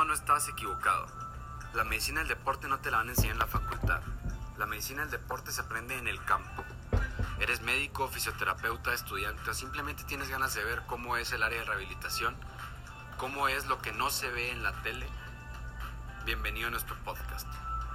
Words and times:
No, 0.00 0.06
no 0.06 0.14
estabas 0.14 0.48
equivocado. 0.48 1.06
La 1.74 1.84
medicina 1.84 2.20
del 2.20 2.28
deporte 2.28 2.68
no 2.68 2.78
te 2.78 2.90
la 2.90 2.96
van 2.96 3.08
a 3.08 3.10
enseñar 3.10 3.32
en 3.32 3.38
la 3.38 3.46
facultad. 3.46 4.00
La 4.56 4.64
medicina 4.64 5.02
del 5.02 5.10
deporte 5.10 5.52
se 5.52 5.60
aprende 5.60 5.98
en 5.98 6.08
el 6.08 6.24
campo. 6.24 6.64
Eres 7.38 7.60
médico, 7.60 8.08
fisioterapeuta, 8.08 8.94
estudiante 8.94 9.50
o 9.50 9.52
simplemente 9.52 10.04
tienes 10.04 10.30
ganas 10.30 10.54
de 10.54 10.64
ver 10.64 10.80
cómo 10.86 11.18
es 11.18 11.32
el 11.32 11.42
área 11.42 11.58
de 11.58 11.66
rehabilitación, 11.66 12.34
cómo 13.18 13.48
es 13.48 13.66
lo 13.66 13.82
que 13.82 13.92
no 13.92 14.08
se 14.08 14.30
ve 14.30 14.50
en 14.50 14.62
la 14.62 14.72
tele. 14.80 15.06
Bienvenido 16.24 16.68
a 16.68 16.70
nuestro 16.70 16.96
podcast. 17.04 17.46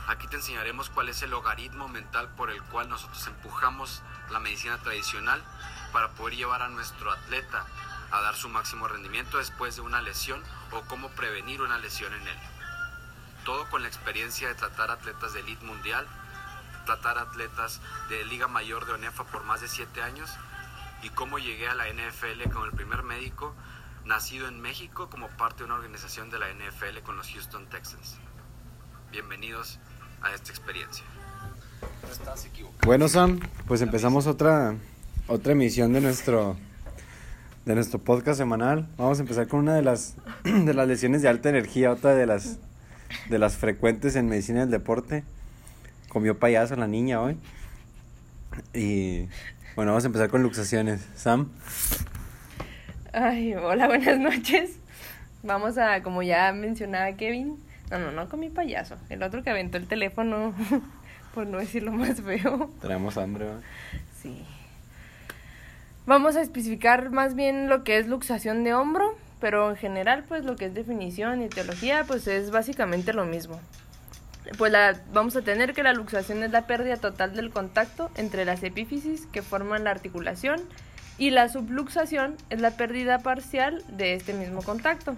Aquí 0.07 0.27
te 0.27 0.35
enseñaremos 0.35 0.91
cuál 0.91 1.09
es 1.09 1.23
el 1.23 1.31
logaritmo 1.31 1.87
mental 1.87 2.29
por 2.35 2.51
el 2.51 2.61
cual 2.65 2.87
nosotros 2.87 3.25
empujamos 3.25 4.03
la 4.29 4.39
medicina 4.39 4.77
tradicional 4.77 5.43
para 5.91 6.11
poder 6.11 6.35
llevar 6.35 6.61
a 6.61 6.69
nuestro 6.69 7.11
atleta 7.11 7.65
a 8.11 8.21
dar 8.21 8.35
su 8.35 8.49
máximo 8.49 8.87
rendimiento 8.87 9.38
después 9.38 9.75
de 9.75 9.81
una 9.81 10.01
lesión 10.01 10.41
o 10.71 10.81
cómo 10.81 11.09
prevenir 11.09 11.61
una 11.61 11.77
lesión 11.80 12.13
en 12.13 12.27
él. 12.27 12.38
Todo 13.43 13.70
con 13.70 13.81
la 13.81 13.88
experiencia 13.88 14.47
de 14.47 14.55
tratar 14.55 14.91
atletas 14.91 15.34
de 15.34 15.41
elite 15.41 15.66
mundial, 15.66 16.07
tratar 16.85 17.17
atletas 17.17 17.81
de 18.09 18.25
Liga 18.25 18.47
Mayor 18.47 18.85
de 18.85 18.94
ONEFA 18.94 19.23
por 19.25 19.44
más 19.44 19.61
de 19.61 19.67
7 19.67 20.02
años 20.02 20.30
y 21.03 21.09
cómo 21.09 21.39
llegué 21.39 21.67
a 21.67 21.75
la 21.75 21.88
NFL 21.88 22.49
como 22.52 22.66
el 22.66 22.71
primer 22.71 23.03
médico 23.03 23.55
nacido 24.05 24.47
en 24.47 24.61
México 24.61 25.09
como 25.09 25.27
parte 25.30 25.59
de 25.59 25.66
una 25.66 25.75
organización 25.75 26.30
de 26.30 26.39
la 26.39 26.47
NFL 26.49 26.99
con 27.03 27.17
los 27.17 27.30
Houston 27.31 27.67
Texans. 27.67 28.17
Bienvenidos 29.11 29.80
a 30.22 30.33
esta 30.33 30.52
experiencia. 30.52 31.03
No 32.03 32.09
estás 32.09 32.45
equivocado. 32.45 32.81
Bueno, 32.85 33.08
Sam, 33.08 33.39
pues 33.67 33.81
empezamos 33.81 34.27
otra, 34.27 34.75
otra 35.27 35.52
emisión 35.53 35.94
de 35.94 36.02
nuestro, 36.02 36.58
de 37.65 37.73
nuestro 37.73 37.99
podcast 37.99 38.37
semanal. 38.37 38.87
Vamos 38.95 39.17
a 39.17 39.21
empezar 39.21 39.47
con 39.47 39.61
una 39.61 39.75
de 39.75 39.81
las, 39.81 40.15
de 40.43 40.73
las 40.73 40.87
lesiones 40.87 41.21
de 41.21 41.29
alta 41.29 41.49
energía, 41.49 41.91
otra 41.91 42.13
de 42.13 42.27
las, 42.27 42.59
de 43.29 43.39
las 43.39 43.57
frecuentes 43.57 44.16
en 44.16 44.30
medicina 44.30 44.61
del 44.61 44.72
deporte. 44.72 45.23
Comió 46.09 46.38
payaso 46.38 46.75
la 46.75 46.88
niña 46.88 47.22
hoy. 47.22 47.38
Y 48.73 49.27
bueno, 49.75 49.91
vamos 49.91 50.03
a 50.03 50.07
empezar 50.07 50.30
con 50.30 50.44
luxaciones. 50.44 51.07
Sam. 51.16 51.49
Ay, 53.11 53.55
hola, 53.55 53.88
buenas 53.88 54.19
noches. 54.19 54.77
Vamos 55.41 55.77
a, 55.77 56.03
como 56.03 56.22
ya 56.22 56.53
mencionaba 56.53 57.11
Kevin, 57.17 57.57
no, 57.89 58.00
no, 58.00 58.11
no 58.11 58.29
con 58.29 58.39
mi 58.39 58.50
payaso, 58.50 58.95
el 59.09 59.22
otro 59.22 59.44
que 59.44 59.52
aventó 59.52 59.77
el 59.77 59.88
teléfono, 59.88 60.55
por 61.35 61.45
no 61.45 61.59
decirlo 61.59 61.91
más 61.91 62.22
feo. 62.22 62.72
Tenemos 62.81 63.17
hambre. 63.17 63.47
Sí. 64.22 64.44
Vamos 66.06 66.36
a 66.36 66.42
especificar 66.42 67.09
más 67.09 67.34
bien 67.34 67.67
lo 67.67 67.84
que 67.84 67.98
es 67.98 68.08
luxación 68.08 68.64
de 68.64 68.75
hombro, 68.75 69.17
pero 69.39 69.72
en 69.72 69.75
general, 69.75 70.23
pues 70.28 70.45
lo 70.45 70.56
que 70.56 70.66
es 70.66 70.73
definición 70.75 71.42
y 71.42 71.50
teología, 71.50 72.03
pues 72.06 72.28
es 72.28 72.52
básicamente 72.52 73.12
lo 73.12 73.25
mismo. 73.25 73.59
Pues 74.59 74.72
la, 74.72 75.02
vamos 75.12 75.36
a 75.36 75.42
tener 75.42 75.73
que 75.73 75.81
la 75.81 75.94
luxación 75.94 76.44
es 76.44 76.52
la 76.52 76.67
pérdida 76.67 76.97
total 76.97 77.36
del 77.36 77.50
contacto 77.50 78.12
entre 78.16 78.45
las 78.45 78.62
epífisis 78.62 79.25
que 79.25 79.42
forman 79.42 79.84
la 79.84 79.89
articulación 79.89 80.62
y 81.17 81.31
la 81.31 81.50
subluxación 81.50 82.36
es 82.52 82.62
la 82.62 82.72
pérdida 82.72 83.19
parcial 83.19 83.84
de 83.88 84.14
este 84.14 84.34
mismo 84.34 84.62
contacto. 84.62 85.16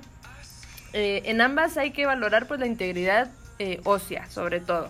Eh, 0.93 1.23
en 1.25 1.41
ambas 1.41 1.75
hay 1.75 1.91
que 1.91 2.05
valorar 2.05 2.47
pues 2.47 2.61
la 2.61 2.65
integridad 2.65 3.29
eh, 3.59 3.81
ósea, 3.83 4.29
sobre 4.29 4.61
todo. 4.61 4.89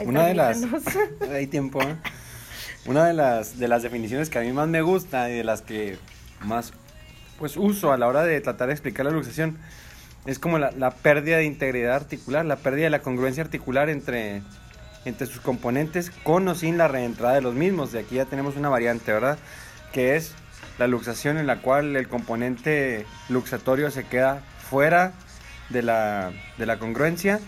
Una 0.00 0.26
de 0.26 0.34
las 0.34 0.62
hay 1.30 1.46
tiempo. 1.46 1.82
¿eh? 1.82 1.96
Una 2.86 3.06
de 3.06 3.12
las 3.12 3.58
de 3.58 3.68
las 3.68 3.82
definiciones 3.82 4.30
que 4.30 4.38
a 4.38 4.42
mí 4.42 4.52
más 4.52 4.68
me 4.68 4.82
gusta 4.82 5.30
y 5.30 5.36
de 5.36 5.44
las 5.44 5.62
que 5.62 5.98
más 6.40 6.72
pues 7.38 7.56
uso 7.56 7.92
a 7.92 7.96
la 7.96 8.06
hora 8.06 8.22
de 8.22 8.40
tratar 8.40 8.68
de 8.68 8.74
explicar 8.74 9.06
la 9.06 9.12
luxación 9.12 9.58
es 10.26 10.38
como 10.38 10.58
la, 10.58 10.70
la 10.72 10.92
pérdida 10.92 11.38
de 11.38 11.44
integridad 11.44 11.96
articular, 11.96 12.44
la 12.44 12.56
pérdida 12.56 12.84
de 12.84 12.90
la 12.90 13.02
congruencia 13.02 13.42
articular 13.42 13.90
entre 13.90 14.42
entre 15.04 15.26
sus 15.26 15.40
componentes 15.40 16.10
con 16.10 16.46
o 16.48 16.54
sin 16.54 16.78
la 16.78 16.88
reentrada 16.88 17.34
de 17.34 17.42
los 17.42 17.54
mismos. 17.54 17.92
De 17.92 18.00
aquí 18.00 18.16
ya 18.16 18.24
tenemos 18.24 18.56
una 18.56 18.68
variante, 18.68 19.12
¿verdad? 19.12 19.38
Que 19.92 20.16
es 20.16 20.34
la 20.78 20.86
luxación 20.86 21.38
en 21.38 21.46
la 21.46 21.60
cual 21.60 21.96
el 21.96 22.08
componente 22.08 23.06
luxatorio 23.28 23.90
se 23.90 24.04
queda 24.04 24.42
fuera 24.70 25.12
de 25.70 25.82
la, 25.82 26.32
de 26.58 26.66
la 26.66 26.78
congruencia 26.78 27.40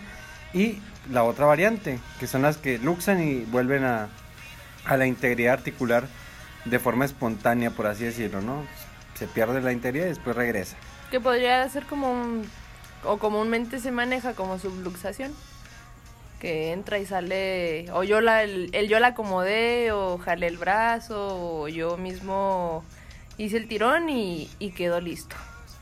y 0.53 0.79
la 1.11 1.23
otra 1.23 1.45
variante, 1.45 1.99
que 2.19 2.27
son 2.27 2.41
las 2.41 2.57
que 2.57 2.77
luxan 2.77 3.21
y 3.21 3.41
vuelven 3.45 3.83
a, 3.83 4.09
a 4.85 4.97
la 4.97 5.05
integridad 5.05 5.53
articular 5.53 6.07
de 6.65 6.79
forma 6.79 7.05
espontánea, 7.05 7.71
por 7.71 7.87
así 7.87 8.05
decirlo, 8.05 8.41
¿no? 8.41 8.65
Se 9.15 9.27
pierde 9.27 9.61
la 9.61 9.71
integridad 9.71 10.05
y 10.05 10.09
después 10.09 10.35
regresa. 10.35 10.75
Que 11.11 11.19
podría 11.19 11.67
ser 11.69 11.85
como 11.85 12.11
un, 12.11 12.49
o 13.03 13.17
comúnmente 13.17 13.79
se 13.79 13.91
maneja 13.91 14.33
como 14.33 14.59
subluxación. 14.59 15.33
Que 16.39 16.73
entra 16.73 16.99
y 16.99 17.05
sale, 17.05 17.85
o 17.93 18.03
yo 18.03 18.19
la, 18.19 18.43
el, 18.43 18.69
el 18.73 18.89
yo 18.89 18.99
la 18.99 19.07
acomodé, 19.07 19.91
o 19.91 20.17
jalé 20.17 20.47
el 20.47 20.57
brazo, 20.57 21.61
o 21.61 21.67
yo 21.69 21.97
mismo 21.97 22.83
hice 23.37 23.57
el 23.57 23.67
tirón 23.67 24.09
y, 24.09 24.49
y 24.59 24.71
quedó 24.71 24.99
listo. 24.99 25.35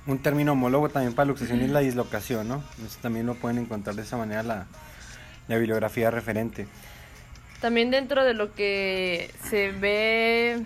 Un 0.05 0.19
término 0.19 0.51
homólogo 0.51 0.89
también 0.89 1.15
para 1.15 1.25
luxación 1.25 1.61
es 1.61 1.71
la 1.71 1.79
dislocación, 1.79 2.47
¿no? 2.47 2.63
Eso 2.85 2.97
también 3.01 3.25
lo 3.25 3.35
pueden 3.35 3.57
encontrar 3.57 3.95
de 3.95 4.03
esa 4.03 4.15
manera 4.15 4.43
la, 4.43 4.67
la 5.47 5.57
bibliografía 5.57 6.11
referente. 6.11 6.67
También 7.61 7.91
dentro 7.91 8.23
de 8.25 8.33
lo 8.33 8.53
que 8.53 9.31
se 9.49 9.71
ve 9.71 10.63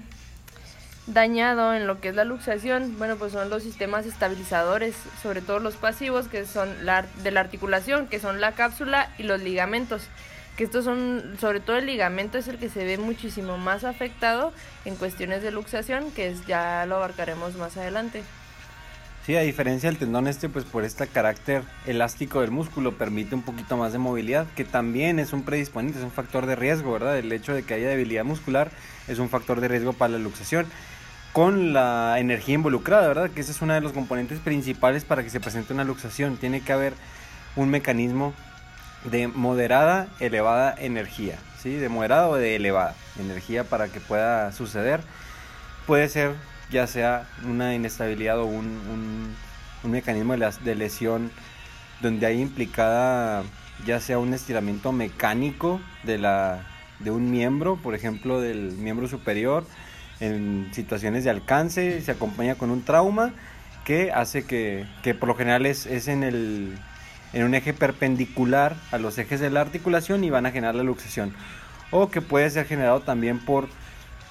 dañado 1.06 1.74
en 1.74 1.88
lo 1.88 2.02
que 2.02 2.10
es 2.10 2.16
la 2.16 2.26
luxación, 2.26 2.98
bueno, 2.98 3.16
pues 3.16 3.32
son 3.32 3.50
los 3.50 3.64
sistemas 3.64 4.06
estabilizadores, 4.06 4.96
sobre 5.22 5.42
todo 5.42 5.60
los 5.60 5.76
pasivos, 5.76 6.28
que 6.28 6.46
son 6.46 6.86
la, 6.86 7.06
de 7.24 7.32
la 7.32 7.40
articulación, 7.40 8.08
que 8.08 8.20
son 8.20 8.42
la 8.42 8.54
cápsula 8.54 9.10
y 9.18 9.24
los 9.24 9.42
ligamentos. 9.42 10.08
Que 10.58 10.64
estos 10.64 10.86
son, 10.86 11.38
sobre 11.40 11.60
todo 11.60 11.78
el 11.78 11.86
ligamento 11.86 12.40
es 12.40 12.48
el 12.48 12.58
que 12.58 12.68
se 12.68 12.84
ve 12.84 12.98
muchísimo 12.98 13.58
más 13.58 13.84
afectado 13.84 14.52
en 14.86 14.96
cuestiones 14.96 15.44
de 15.44 15.52
luxación, 15.52 16.12
que 16.12 16.30
es, 16.30 16.46
ya 16.48 16.86
lo 16.88 16.96
abarcaremos 16.96 17.56
más 17.58 17.78
adelante. 17.78 18.24
Sí, 19.28 19.36
a 19.36 19.42
diferencia 19.42 19.90
del 19.90 20.00
tendón 20.00 20.26
este, 20.30 20.48
pues 20.48 20.64
por 20.64 20.86
este 20.86 21.06
carácter 21.06 21.64
elástico 21.86 22.40
del 22.40 22.50
músculo 22.50 22.98
permite 22.98 23.36
un 23.36 23.42
poquito 23.42 23.76
más 23.76 23.92
de 23.92 23.98
movilidad, 23.98 24.48
que 24.56 24.64
también 24.64 25.20
es 25.20 25.34
un 25.34 25.44
predisponente, 25.44 26.00
es 26.00 26.06
un 26.06 26.12
factor 26.12 26.46
de 26.46 26.56
riesgo, 26.56 26.94
¿verdad? 26.94 27.18
El 27.18 27.30
hecho 27.34 27.54
de 27.54 27.64
que 27.64 27.74
haya 27.74 27.90
debilidad 27.90 28.24
muscular 28.24 28.72
es 29.10 29.20
un 29.20 29.28
factor 29.28 29.60
de 29.60 29.68
riesgo 29.68 29.92
para 29.92 30.14
la 30.14 30.20
luxación. 30.20 30.66
Con 31.34 31.74
la 31.74 32.16
energía 32.20 32.56
involucrada, 32.56 33.06
¿verdad? 33.06 33.30
Que 33.30 33.42
ese 33.42 33.52
es 33.52 33.62
uno 33.62 33.74
de 33.74 33.82
los 33.82 33.92
componentes 33.92 34.40
principales 34.40 35.04
para 35.04 35.24
que 35.24 35.30
se 35.30 35.42
presente 35.42 35.74
una 35.74 35.84
luxación. 35.84 36.38
Tiene 36.38 36.62
que 36.62 36.72
haber 36.72 36.94
un 37.58 37.68
mecanismo 37.68 38.34
de 39.12 39.28
moderada, 39.28 40.08
elevada 40.22 40.74
energía, 40.80 41.38
¿sí? 41.62 41.76
De 41.76 41.90
moderada 41.90 42.30
o 42.30 42.36
de 42.36 42.56
elevada 42.56 42.96
energía 43.20 43.66
para 43.66 43.90
que 43.90 44.00
pueda 44.00 44.54
suceder. 44.54 45.02
Puede 45.86 46.08
ser 46.08 46.32
ya 46.72 46.88
sea 46.88 47.28
una 47.46 47.74
inestabilidad 47.74 48.40
o 48.40 48.46
un, 48.46 49.36
un, 49.84 49.92
mecanismo 49.92 50.36
de 50.36 50.76
lesión 50.76 51.32
donde 52.02 52.26
hay 52.26 52.42
implicada 52.42 53.44
ya 53.86 54.00
sea 54.00 54.20
un 54.20 54.34
estiramiento 54.34 54.92
mecánico 54.92 55.80
de, 56.04 56.18
la, 56.18 56.66
de 57.00 57.12
un 57.12 57.30
miembro, 57.32 57.78
por 57.78 57.96
ejemplo 57.96 58.42
del 58.42 58.74
miembro 58.74 59.08
superior, 59.08 59.66
en 60.20 60.70
situaciones 60.74 61.24
de 61.24 61.30
alcance, 61.30 62.02
se 62.02 62.12
acompaña 62.12 62.56
con 62.56 62.72
un 62.72 62.84
trauma 62.84 63.34
que 63.86 64.12
hace 64.12 64.46
que, 64.46 64.86
que 65.04 65.14
por 65.14 65.30
lo 65.30 65.36
general 65.36 65.66
es, 65.66 65.86
es 65.86 66.08
en, 66.08 66.24
el, 66.24 66.78
en 67.34 67.44
un 67.44 67.54
eje 67.54 67.74
perpendicular 67.74 68.76
a 68.92 68.98
los 68.98 69.18
ejes 69.18 69.40
de 69.40 69.50
la 69.50 69.62
articulación 69.62 70.24
y 70.24 70.30
van 70.30 70.46
a 70.46 70.52
generar 70.52 70.76
la 70.76 70.84
luxación. 70.84 71.34
O 71.92 72.10
que 72.10 72.22
puede 72.22 72.50
ser 72.50 72.66
generado 72.66 73.02
también 73.02 73.40
por 73.40 73.70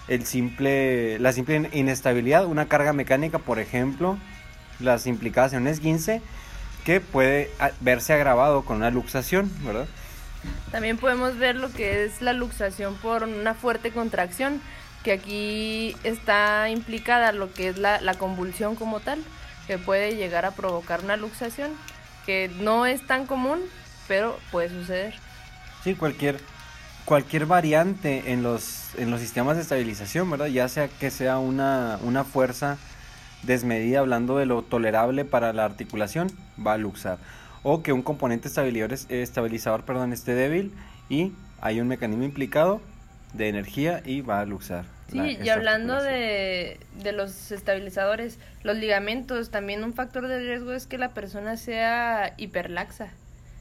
el 0.08 0.24
simple, 0.26 1.18
la 1.18 1.32
simple 1.32 1.68
inestabilidad, 1.72 2.46
una 2.46 2.66
carga 2.66 2.92
mecánica, 2.92 3.38
por 3.38 3.58
ejemplo, 3.58 4.18
las 4.80 5.06
implicadas 5.06 5.52
en 5.52 5.62
un 5.62 5.68
esguince, 5.68 6.22
que 6.84 7.00
puede 7.00 7.50
a- 7.58 7.70
verse 7.80 8.12
agravado 8.12 8.64
con 8.64 8.76
una 8.76 8.90
luxación, 8.90 9.50
¿verdad? 9.64 9.86
También 10.70 10.96
podemos 10.98 11.36
ver 11.38 11.56
lo 11.56 11.72
que 11.72 12.04
es 12.04 12.22
la 12.22 12.32
luxación 12.32 12.94
por 12.96 13.24
una 13.24 13.54
fuerte 13.54 13.90
contracción, 13.90 14.60
que 15.02 15.12
aquí 15.12 15.96
está 16.04 16.68
implicada 16.70 17.32
lo 17.32 17.52
que 17.52 17.68
es 17.68 17.78
la, 17.78 18.00
la 18.00 18.14
convulsión 18.14 18.76
como 18.76 19.00
tal, 19.00 19.20
que 19.66 19.78
puede 19.78 20.14
llegar 20.14 20.44
a 20.44 20.52
provocar 20.52 21.02
una 21.02 21.16
luxación, 21.16 21.72
que 22.24 22.50
no 22.60 22.86
es 22.86 23.04
tan 23.06 23.26
común, 23.26 23.60
pero 24.06 24.38
puede 24.52 24.68
suceder. 24.68 25.14
Sí, 25.82 25.94
cualquier, 25.94 26.38
cualquier 27.06 27.46
variante 27.46 28.32
en 28.32 28.42
los, 28.42 28.90
en 28.98 29.10
los 29.10 29.20
sistemas 29.20 29.56
de 29.56 29.62
estabilización, 29.62 30.28
¿verdad? 30.30 30.46
Ya 30.46 30.68
sea 30.68 30.88
que 30.88 31.10
sea 31.10 31.38
una, 31.38 31.98
una 32.02 32.24
fuerza 32.24 32.76
desmedida, 33.44 34.00
hablando 34.00 34.36
de 34.36 34.44
lo 34.44 34.62
tolerable 34.62 35.24
para 35.24 35.52
la 35.54 35.64
articulación, 35.64 36.28
va 36.64 36.74
a 36.74 36.78
luxar. 36.78 37.18
O 37.62 37.82
que 37.82 37.92
un 37.92 38.02
componente 38.02 38.48
estabilizador, 38.48 38.92
es- 38.92 39.06
estabilizador 39.08 39.84
perdón, 39.84 40.12
esté 40.12 40.34
débil 40.34 40.72
y 41.08 41.32
hay 41.60 41.80
un 41.80 41.88
mecanismo 41.88 42.24
implicado 42.24 42.80
de 43.32 43.48
energía 43.48 44.02
y 44.04 44.20
va 44.20 44.40
a 44.40 44.44
luxar. 44.44 44.84
Sí, 45.10 45.18
la- 45.18 45.30
y 45.30 45.48
hablando 45.48 46.02
de, 46.02 46.80
de 47.02 47.12
los 47.12 47.52
estabilizadores, 47.52 48.38
los 48.64 48.76
ligamentos, 48.76 49.50
también 49.50 49.84
un 49.84 49.94
factor 49.94 50.26
de 50.26 50.40
riesgo 50.40 50.72
es 50.72 50.86
que 50.88 50.98
la 50.98 51.10
persona 51.14 51.56
sea 51.56 52.34
hiperlaxa. 52.36 53.08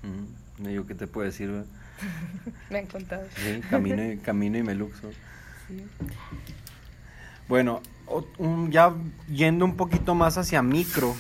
Mm, 0.01 0.63
digo 0.68 0.88
qué 0.88 0.95
te 0.95 1.06
puedo 1.06 1.27
decir, 1.27 1.50
¿verdad? 1.51 1.65
Me 2.69 2.80
han 2.80 2.86
contado. 2.88 3.24
Sí, 3.36 3.62
camino, 3.69 4.12
y- 4.12 4.18
camino 4.18 4.57
y 4.57 4.63
me 4.63 4.75
luxo. 4.75 5.09
Bueno, 7.47 7.81
ya 8.69 8.94
yendo 9.31 9.65
un 9.65 9.75
poquito 9.75 10.15
más 10.15 10.38
hacia 10.38 10.62
micro, 10.62 11.15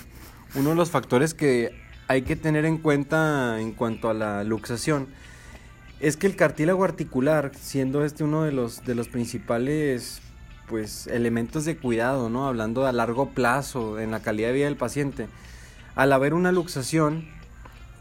uno 0.55 0.69
de 0.71 0.75
los 0.75 0.89
factores 0.91 1.33
que 1.33 1.71
hay 2.07 2.23
que 2.23 2.35
tener 2.35 2.65
en 2.65 2.77
cuenta 2.77 3.59
en 3.59 3.71
cuanto 3.73 4.09
a 4.09 4.13
la 4.13 4.43
luxación 4.43 5.07
es 5.99 6.17
que 6.17 6.27
el 6.27 6.35
cartílago 6.35 6.83
articular, 6.83 7.51
siendo 7.59 8.03
este 8.03 8.23
uno 8.23 8.43
de 8.43 8.51
los, 8.51 8.83
de 8.85 8.95
los 8.95 9.07
principales 9.07 10.21
pues, 10.67 11.07
elementos 11.07 11.63
de 11.65 11.77
cuidado, 11.77 12.29
¿no? 12.29 12.47
hablando 12.47 12.85
a 12.85 12.91
largo 12.91 13.29
plazo 13.29 13.99
en 13.99 14.11
la 14.11 14.19
calidad 14.19 14.49
de 14.49 14.53
vida 14.55 14.65
del 14.65 14.75
paciente, 14.77 15.27
al 15.95 16.11
haber 16.11 16.33
una 16.33 16.51
luxación, 16.51 17.27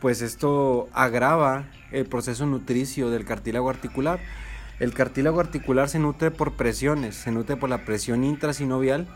pues 0.04 0.20
esto 0.20 0.90
agrava 0.92 1.64
el 1.90 2.04
proceso 2.04 2.44
nutricio 2.44 3.08
del 3.08 3.24
cartílago 3.24 3.70
articular. 3.70 4.20
El 4.78 4.92
cartílago 4.92 5.40
articular 5.40 5.88
se 5.88 5.98
nutre 5.98 6.30
por 6.30 6.56
presiones, 6.56 7.14
se 7.16 7.32
nutre 7.32 7.56
por 7.56 7.70
la 7.70 7.86
presión 7.86 8.22
intrasinovial 8.22 9.08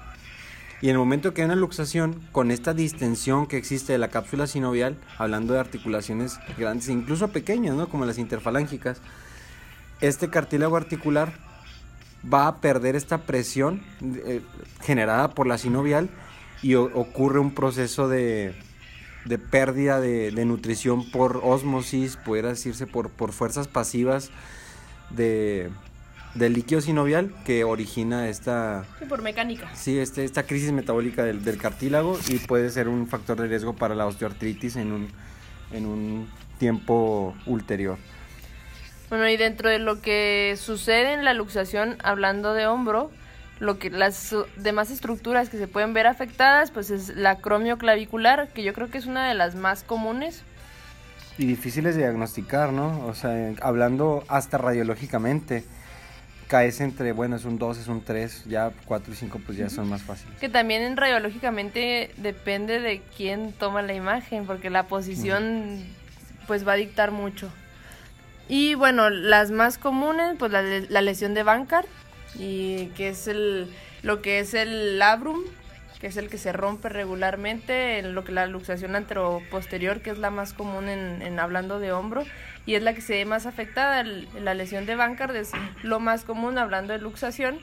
y 0.81 0.87
en 0.87 0.93
el 0.93 0.99
momento 0.99 1.35
que 1.35 1.43
hay 1.43 1.44
una 1.44 1.56
luxación, 1.56 2.19
con 2.32 2.50
esta 2.50 2.73
distensión 2.73 3.46
que 3.46 3.58
existe 3.58 3.93
de 3.93 3.99
la 3.99 4.08
cápsula 4.08 4.46
sinovial, 4.46 4.96
hablando 5.19 5.52
de 5.52 5.61
articulaciones 5.61 6.40
grandes 6.56 6.88
incluso 6.88 7.29
pequeñas, 7.29 7.76
¿no? 7.76 7.90
como 7.90 8.06
las 8.06 8.17
interfalángicas, 8.17 9.02
este 10.00 10.31
cartílago 10.31 10.79
articular 10.79 11.35
va 12.32 12.46
a 12.46 12.62
perder 12.62 12.96
esta 12.96 13.26
presión 13.26 13.82
eh, 14.02 14.40
generada 14.81 15.35
por 15.35 15.46
la 15.46 15.58
sinovial 15.58 16.08
y 16.62 16.76
ocurre 16.76 17.40
un 17.40 17.55
proceso 17.55 18.08
de, 18.08 18.55
de 19.28 19.38
pérdida 19.38 20.00
de, 20.00 20.30
de 20.30 20.44
nutrición 20.44 21.10
por 21.10 21.40
osmosis, 21.44 22.16
pudiera 22.16 22.48
decirse 22.48 22.86
por, 22.86 23.10
por 23.10 23.32
fuerzas 23.32 23.69
pasivas 23.69 24.30
de, 25.10 25.70
del 26.34 26.52
líquido 26.54 26.80
sinovial 26.80 27.34
que 27.44 27.64
origina 27.64 28.28
esta, 28.28 28.84
Sí, 28.98 29.04
por 29.06 29.22
mecánica. 29.22 29.69
sí, 29.75 29.98
este, 29.98 30.25
esta 30.25 30.44
crisis 30.44 30.72
metabólica 30.72 31.25
del, 31.25 31.44
del 31.44 31.58
cartílago 31.58 32.19
y 32.28 32.38
puede 32.38 32.70
ser 32.70 32.88
un 32.88 33.06
factor 33.06 33.40
de 33.40 33.48
riesgo 33.48 33.75
para 33.76 33.94
la 33.94 34.06
osteoartritis 34.06 34.76
en 34.76 34.92
un, 34.92 35.08
en 35.72 35.86
un 35.86 36.28
tiempo 36.58 37.34
ulterior. 37.46 37.98
Bueno, 39.10 39.28
y 39.28 39.36
dentro 39.38 39.70
de 39.70 39.78
lo 39.78 40.02
que 40.02 40.54
sucede 40.60 41.14
en 41.14 41.25
la 41.25 41.32
luxación, 41.32 41.96
hablando 42.02 42.52
de 42.52 42.66
hombro, 42.66 43.10
lo 43.60 43.78
que 43.78 43.90
las 43.90 44.34
demás 44.56 44.90
estructuras 44.90 45.49
que 45.49 45.58
se 45.58 45.69
pueden 45.69 45.93
ver 45.93 46.06
afectadas, 46.06 46.70
pues 46.70 46.90
es 46.90 47.16
la 47.16 47.37
cromioclavicular, 47.37 48.49
que 48.49 48.62
yo 48.62 48.72
creo 48.72 48.90
que 48.90 48.99
es 48.99 49.06
una 49.06 49.28
de 49.28 49.34
las 49.34 49.55
más 49.55 49.82
comunes. 49.82 50.43
Y 51.38 51.46
difíciles 51.46 51.94
de 51.94 52.02
diagnosticar, 52.02 52.72
¿no? 52.72 53.06
O 53.06 53.14
sea, 53.14 53.52
hablando 53.60 54.25
hasta 54.28 54.58
radiológicamente, 54.58 55.64
caes 56.49 56.81
entre, 56.81 57.12
bueno, 57.12 57.37
es 57.37 57.44
un 57.44 57.58
2, 57.58 57.78
es 57.78 57.88
un 57.88 58.02
3, 58.02 58.44
ya 58.46 58.72
4 58.87 59.12
y 59.12 59.16
5 59.16 59.40
pues 59.44 59.58
ya 59.58 59.69
son 59.69 59.88
más 59.88 60.02
fáciles. 60.02 60.38
Que 60.40 60.49
también 60.49 60.82
en 60.82 60.96
radiológicamente 60.96 62.11
depende 62.16 62.81
de 62.81 63.02
quién 63.16 63.52
toma 63.52 63.82
la 63.82 63.94
imagen, 63.94 64.46
porque 64.46 64.70
la 64.70 64.84
posición 64.84 65.84
pues 66.46 66.66
va 66.66 66.72
a 66.72 66.76
dictar 66.76 67.12
mucho. 67.12 67.50
Y 68.49 68.75
bueno, 68.75 69.11
las 69.11 69.50
más 69.50 69.78
comunes, 69.78 70.37
pues 70.38 70.50
la, 70.50 70.62
la 70.62 71.02
lesión 71.02 71.34
de 71.34 71.43
Bankart, 71.43 71.87
y 72.34 72.86
que 72.96 73.08
es 73.08 73.28
el, 73.28 73.72
lo 74.02 74.22
que 74.22 74.40
es 74.40 74.54
el 74.54 74.98
labrum, 74.98 75.40
que 76.00 76.06
es 76.06 76.16
el 76.16 76.28
que 76.28 76.38
se 76.38 76.52
rompe 76.52 76.88
regularmente, 76.88 77.98
en 77.98 78.14
lo 78.14 78.22
que 78.25 78.32
la 78.32 78.46
luxación 78.46 78.94
anteroposterior, 78.94 80.00
que 80.00 80.10
es 80.10 80.19
la 80.19 80.30
más 80.30 80.52
común 80.52 80.88
en, 80.88 81.22
en 81.22 81.40
hablando 81.40 81.80
de 81.80 81.92
hombro, 81.92 82.25
y 82.66 82.75
es 82.75 82.82
la 82.82 82.94
que 82.94 83.00
se 83.00 83.14
ve 83.14 83.25
más 83.25 83.46
afectada. 83.46 84.00
El- 84.00 84.28
la 84.44 84.54
lesión 84.54 84.86
de 84.86 84.94
Bankart 84.94 85.34
es 85.34 85.50
lo 85.82 85.98
más 85.98 86.25
común 86.25 86.58
hablando 86.58 86.92
de 86.92 87.00
luxación, 87.00 87.58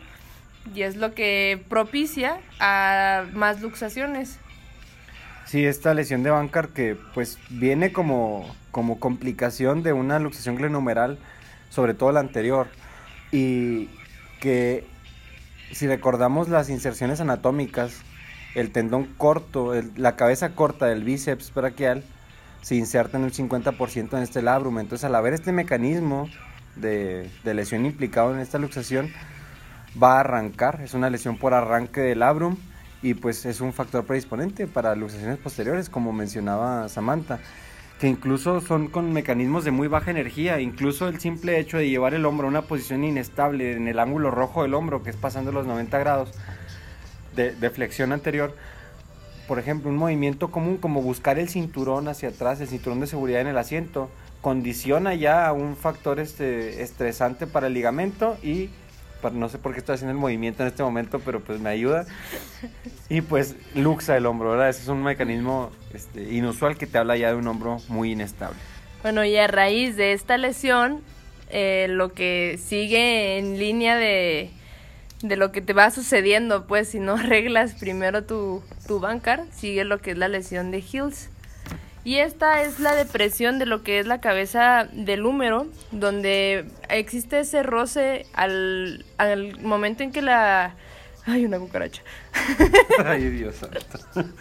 y 0.74 0.82
es 0.82 0.96
lo 0.96 1.14
que 1.14 1.64
propicia 1.70 2.40
a 2.60 3.24
más 3.34 3.62
luxaciones. 3.62 4.40
Sí, 5.46 5.64
esta 5.64 5.94
lesión 5.94 6.24
de 6.24 6.32
Bankart 6.32 6.74
que 6.74 6.98
pues 7.14 7.38
viene 7.50 7.94
como, 7.94 8.54
como 8.72 9.00
complicación 9.00 9.84
de 9.84 9.94
una 9.94 10.18
luxación 10.20 10.56
glenumeral, 10.56 11.20
sobre 11.70 11.94
todo 11.94 12.12
la 12.12 12.20
anterior, 12.20 12.68
y 13.32 13.90
que 14.40 14.86
si 15.72 15.88
recordamos 15.88 16.50
las 16.50 16.70
inserciones 16.70 17.20
anatómicas, 17.22 18.02
el 18.56 18.72
tendón 18.72 19.06
corto, 19.18 19.74
el- 19.74 19.92
la 19.96 20.16
cabeza 20.16 20.56
corta 20.56 20.86
del 20.86 21.04
bíceps 21.04 21.54
braquial 21.54 22.04
se 22.62 22.76
inserta 22.76 23.18
en 23.18 23.24
un 23.26 23.32
50% 23.32 24.18
en 24.18 24.24
este 24.24 24.42
labrum. 24.42 24.80
Entonces, 24.80 25.06
al 25.06 25.16
haber 25.16 25.34
este 25.34 25.52
mecanismo 25.52 26.30
de, 26.76 27.30
de 27.44 27.54
lesión 27.54 27.86
implicado 27.86 28.34
en 28.34 28.40
esta 28.40 28.58
luxación, 28.58 29.12
va 30.02 30.18
a 30.18 30.20
arrancar. 30.22 30.82
Es 30.82 30.94
una 30.94 31.10
lesión 31.10 31.38
por 31.38 31.54
arranque 31.54 32.02
del 32.02 32.20
labrum 32.20 32.58
y 33.02 33.14
pues 33.14 33.46
es 33.46 33.62
un 33.62 33.72
factor 33.74 34.06
predisponente 34.06 34.68
para 34.68 34.96
luxaciones 34.96 35.38
posteriores, 35.38 35.90
como 35.90 36.12
mencionaba 36.12 36.90
Samantha, 36.90 37.40
que 38.00 38.08
incluso 38.08 38.60
son 38.60 38.88
con 38.88 39.14
mecanismos 39.14 39.64
de 39.64 39.72
muy 39.72 39.88
baja 39.88 40.12
energía. 40.12 40.60
Incluso 40.60 41.08
el 41.08 41.20
simple 41.20 41.60
hecho 41.60 41.78
de 41.78 41.90
llevar 41.90 42.14
el 42.14 42.26
hombro 42.26 42.48
a 42.48 42.50
una 42.50 42.64
posición 42.64 43.04
inestable 43.04 43.74
en 43.74 43.88
el 43.88 44.00
ángulo 44.00 44.32
rojo 44.32 44.64
del 44.64 44.74
hombro, 44.74 45.04
que 45.04 45.12
es 45.12 45.16
pasando 45.16 45.52
los 45.52 45.66
90 45.66 45.98
grados 46.00 46.32
de, 47.36 47.70
flexión 47.70 48.14
anterior, 48.14 48.56
por 49.48 49.60
ejemplo, 49.60 49.90
un 49.90 49.98
movimiento 49.98 50.52
común 50.52 50.78
como 50.78 51.02
buscar 51.02 51.38
el 51.38 51.50
cinturón 51.50 52.08
hacia 52.08 52.30
atrás, 52.30 52.62
el 52.62 52.68
cinturón 52.68 53.02
de 53.02 53.08
seguridad 53.08 53.42
en 53.42 53.48
el 53.48 53.58
asiento, 53.58 54.10
condiciona 54.42 55.14
ya 55.16 55.48
a 55.48 55.54
un 55.54 55.76
factor 55.76 56.20
este, 56.20 56.82
estresante 56.82 57.46
para 57.46 57.68
el 57.68 57.74
ligamento 57.74 58.38
y 58.42 58.70
no 59.32 59.50
sé 59.50 59.58
por 59.58 59.74
qué 59.74 59.80
estoy 59.80 59.96
haciendo 59.96 60.12
el 60.12 60.18
movimiento 60.18 60.64
en 60.64 60.68
este 60.68 60.84
momento, 60.84 61.20
pero 61.20 61.40
pues 61.40 61.60
me 61.60 61.70
ayuda. 61.70 62.06
Y 63.10 63.22
pues 63.22 63.56
luxa 63.76 64.18
el 64.18 64.26
hombro, 64.26 64.52
¿verdad? 64.52 64.70
Ese 64.70 64.82
es 64.82 64.88
un 64.88 65.04
mecanismo 65.04 65.72
este, 65.94 66.34
inusual 66.34 66.78
que 66.78 66.88
te 66.88 66.98
habla 66.98 67.18
ya 67.18 67.30
de 67.30 67.36
un 67.36 67.48
hombro 67.48 67.78
muy 67.88 68.12
inestable. 68.12 68.58
Bueno, 69.02 69.24
y 69.24 69.38
a 69.38 69.48
raíz 69.48 69.96
de 69.96 70.14
esta 70.14 70.38
lesión, 70.38 71.02
eh, 71.50 71.88
lo 71.90 72.14
que 72.14 72.60
sigue 72.64 73.38
en 73.38 73.60
línea 73.60 73.96
de, 73.96 74.50
de 75.22 75.38
lo 75.38 75.52
que 75.52 75.62
te 75.62 75.74
va 75.74 75.92
sucediendo, 75.92 76.66
pues 76.66 76.90
si 76.90 77.00
no 77.00 77.14
arreglas 77.18 77.74
primero 77.76 78.24
tu, 78.24 78.64
tu 78.88 79.00
bancar, 79.00 79.46
sigue 79.52 79.84
lo 79.84 80.00
que 80.00 80.12
es 80.12 80.18
la 80.18 80.28
lesión 80.28 80.72
de 80.72 80.80
Hills. 80.80 81.30
Y 82.06 82.20
esta 82.20 82.62
es 82.62 82.80
la 82.80 82.94
depresión 82.94 83.58
de 83.58 83.66
lo 83.66 83.82
que 83.82 83.98
es 83.98 84.06
la 84.06 84.22
cabeza 84.22 84.88
del 84.94 85.26
húmero, 85.26 85.66
donde 85.92 86.66
existe 86.88 87.40
ese 87.40 87.64
roce 87.64 88.28
al, 88.34 89.04
al 89.18 89.60
momento 89.60 90.04
en 90.04 90.12
que 90.12 90.22
la... 90.22 90.76
Ay, 91.26 91.46
una 91.46 91.58
cucaracha. 91.58 92.04
Ay, 93.04 93.28
Dios 93.30 93.56
santo. 93.56 93.80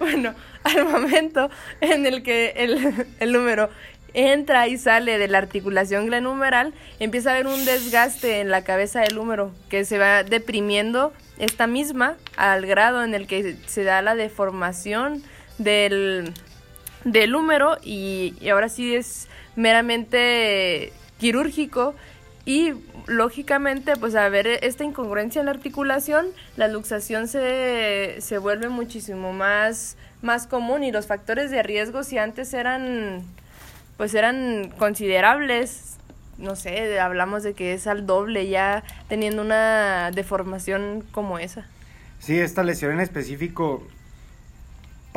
Bueno, 0.00 0.34
al 0.64 0.86
momento 0.86 1.50
en 1.80 2.04
el 2.04 2.24
que 2.24 2.52
el, 2.56 3.06
el 3.20 3.32
número 3.32 3.70
entra 4.12 4.66
y 4.66 4.76
sale 4.76 5.18
de 5.18 5.28
la 5.28 5.38
articulación 5.38 6.06
glenumeral, 6.06 6.74
empieza 6.98 7.30
a 7.30 7.34
haber 7.34 7.46
un 7.46 7.64
desgaste 7.64 8.40
en 8.40 8.48
la 8.50 8.64
cabeza 8.64 9.00
del 9.00 9.18
húmero 9.18 9.52
que 9.68 9.84
se 9.84 9.98
va 9.98 10.24
deprimiendo 10.24 11.12
esta 11.38 11.68
misma 11.68 12.16
al 12.36 12.66
grado 12.66 13.04
en 13.04 13.14
el 13.14 13.28
que 13.28 13.56
se 13.66 13.84
da 13.84 14.02
la 14.02 14.16
deformación 14.16 15.22
del, 15.58 16.32
del 17.04 17.34
húmero 17.34 17.78
y, 17.82 18.34
y 18.40 18.48
ahora 18.48 18.68
sí 18.68 18.94
es 18.94 19.28
meramente 19.56 20.92
quirúrgico 21.18 21.94
y 22.44 22.72
lógicamente 23.06 23.96
pues 23.96 24.14
al 24.14 24.30
ver 24.30 24.46
esta 24.62 24.84
incongruencia 24.84 25.40
en 25.40 25.46
la 25.46 25.52
articulación 25.52 26.26
la 26.56 26.68
luxación 26.68 27.28
se, 27.28 28.16
se 28.20 28.38
vuelve 28.38 28.68
muchísimo 28.68 29.32
más 29.32 29.96
más 30.22 30.46
común 30.46 30.84
y 30.84 30.92
los 30.92 31.06
factores 31.06 31.50
de 31.50 31.62
riesgo 31.62 32.02
si 32.02 32.18
antes 32.18 32.54
eran 32.54 33.22
pues 33.96 34.14
eran 34.14 34.72
considerables 34.78 35.98
no 36.38 36.54
sé 36.54 37.00
hablamos 37.00 37.42
de 37.42 37.54
que 37.54 37.74
es 37.74 37.86
al 37.86 38.06
doble 38.06 38.48
ya 38.48 38.84
teniendo 39.08 39.42
una 39.42 40.10
deformación 40.12 41.04
como 41.10 41.38
esa. 41.38 41.66
Sí, 42.20 42.38
esta 42.38 42.62
lesión 42.62 42.92
en 42.92 43.00
específico, 43.00 43.86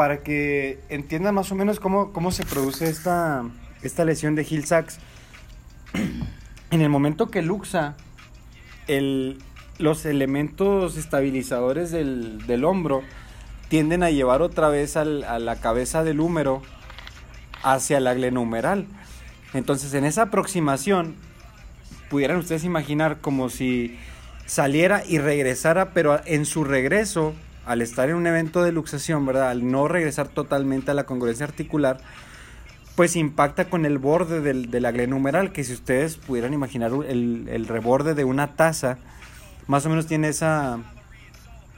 para 0.01 0.24
que 0.24 0.79
entiendan 0.89 1.36
más 1.36 1.51
o 1.51 1.55
menos 1.55 1.79
cómo, 1.79 2.12
cómo 2.12 2.31
se 2.31 2.43
produce 2.43 2.89
esta, 2.89 3.43
esta 3.84 4.03
lesión 4.03 4.34
de 4.34 4.48
Hill 4.50 4.65
Sachs. 4.65 4.98
En 6.72 6.81
el 6.81 6.89
momento 6.89 7.29
que 7.29 7.43
luxa, 7.43 7.96
el, 8.88 9.38
los 9.77 10.03
elementos 10.05 10.98
estabilizadores 10.98 11.91
del, 11.91 12.48
del 12.48 12.65
hombro 12.65 13.03
tienden 13.70 14.01
a 14.01 14.10
llevar 14.10 14.41
otra 14.41 14.70
vez 14.70 14.98
al- 14.98 15.24
a 15.24 15.38
la 15.38 15.58
cabeza 15.58 16.03
del 16.03 16.20
húmero 16.20 16.63
hacia 17.62 18.00
la 18.00 18.15
glenumeral. 18.15 18.88
Entonces, 19.53 19.93
en 19.93 20.03
esa 20.05 20.24
aproximación, 20.24 21.13
pudieran 22.10 22.38
ustedes 22.38 22.63
imaginar 22.63 23.20
como 23.22 23.50
si 23.50 24.00
saliera 24.48 25.03
y 25.08 25.20
regresara, 25.20 25.93
pero 25.93 26.20
en 26.25 26.48
su 26.48 26.63
regreso, 26.63 27.36
al 27.65 27.82
estar 27.82 28.10
en 28.10 28.15
un 28.15 28.27
evento 28.27 28.63
de 28.63 28.72
luxación, 28.72 29.25
¿verdad? 29.25 29.50
Al 29.50 29.70
no 29.70 29.88
regresar 29.88 30.27
totalmente 30.27 30.91
a 30.91 30.94
la 30.94 31.06
congruencia 31.06 31.46
articular, 31.46 32.00
pues 32.96 33.15
impacta 33.15 33.70
con 33.70 33.86
el 33.86 33.98
borde 33.98 34.41
del, 34.41 34.70
de 34.70 34.82
la 34.82 34.91
glenumeral, 34.91 35.51
que 35.51 35.63
si 35.63 35.74
ustedes 35.74 36.18
pudieran 36.18 36.53
imaginar 36.53 36.91
el, 37.08 37.48
el 37.50 37.68
reborde 37.68 38.13
de 38.13 38.24
una 38.24 38.56
taza, 38.56 38.98
más 39.68 39.86
o 39.86 39.89
menos 39.89 40.08
tiene 40.08 40.27
esa, 40.27 40.80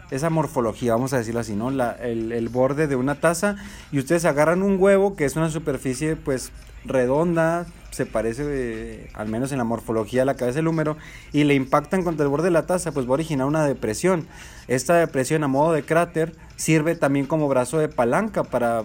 esa 0.09 0.29
morfología, 0.29 0.93
vamos 0.93 1.13
a 1.13 1.17
decirlo 1.17 1.39
así, 1.39 1.55
¿no? 1.55 1.71
La, 1.71 1.91
el, 1.91 2.31
el, 2.31 2.49
borde 2.49 2.87
de 2.87 2.95
una 2.95 3.15
taza 3.15 3.55
y 3.91 3.99
ustedes 3.99 4.25
agarran 4.25 4.63
un 4.63 4.77
huevo 4.79 5.15
que 5.15 5.25
es 5.25 5.35
una 5.35 5.49
superficie 5.49 6.15
pues 6.15 6.51
redonda, 6.85 7.65
se 7.91 8.05
parece 8.05 8.43
de, 8.43 9.09
al 9.13 9.27
menos 9.27 9.51
en 9.51 9.59
la 9.59 9.63
morfología 9.63 10.23
a 10.23 10.25
la 10.25 10.35
cabeza 10.35 10.57
del 10.57 10.67
húmero 10.67 10.97
y 11.31 11.43
le 11.43 11.53
impactan 11.53 12.03
contra 12.03 12.23
el 12.23 12.29
borde 12.29 12.45
de 12.45 12.51
la 12.51 12.65
taza, 12.65 12.91
pues 12.91 13.05
va 13.05 13.11
a 13.11 13.13
originar 13.13 13.47
una 13.47 13.65
depresión. 13.65 14.27
Esta 14.67 14.95
depresión 14.95 15.43
a 15.43 15.47
modo 15.47 15.73
de 15.73 15.83
cráter 15.83 16.35
sirve 16.55 16.95
también 16.95 17.25
como 17.25 17.47
brazo 17.47 17.77
de 17.77 17.89
palanca 17.89 18.43
para, 18.43 18.83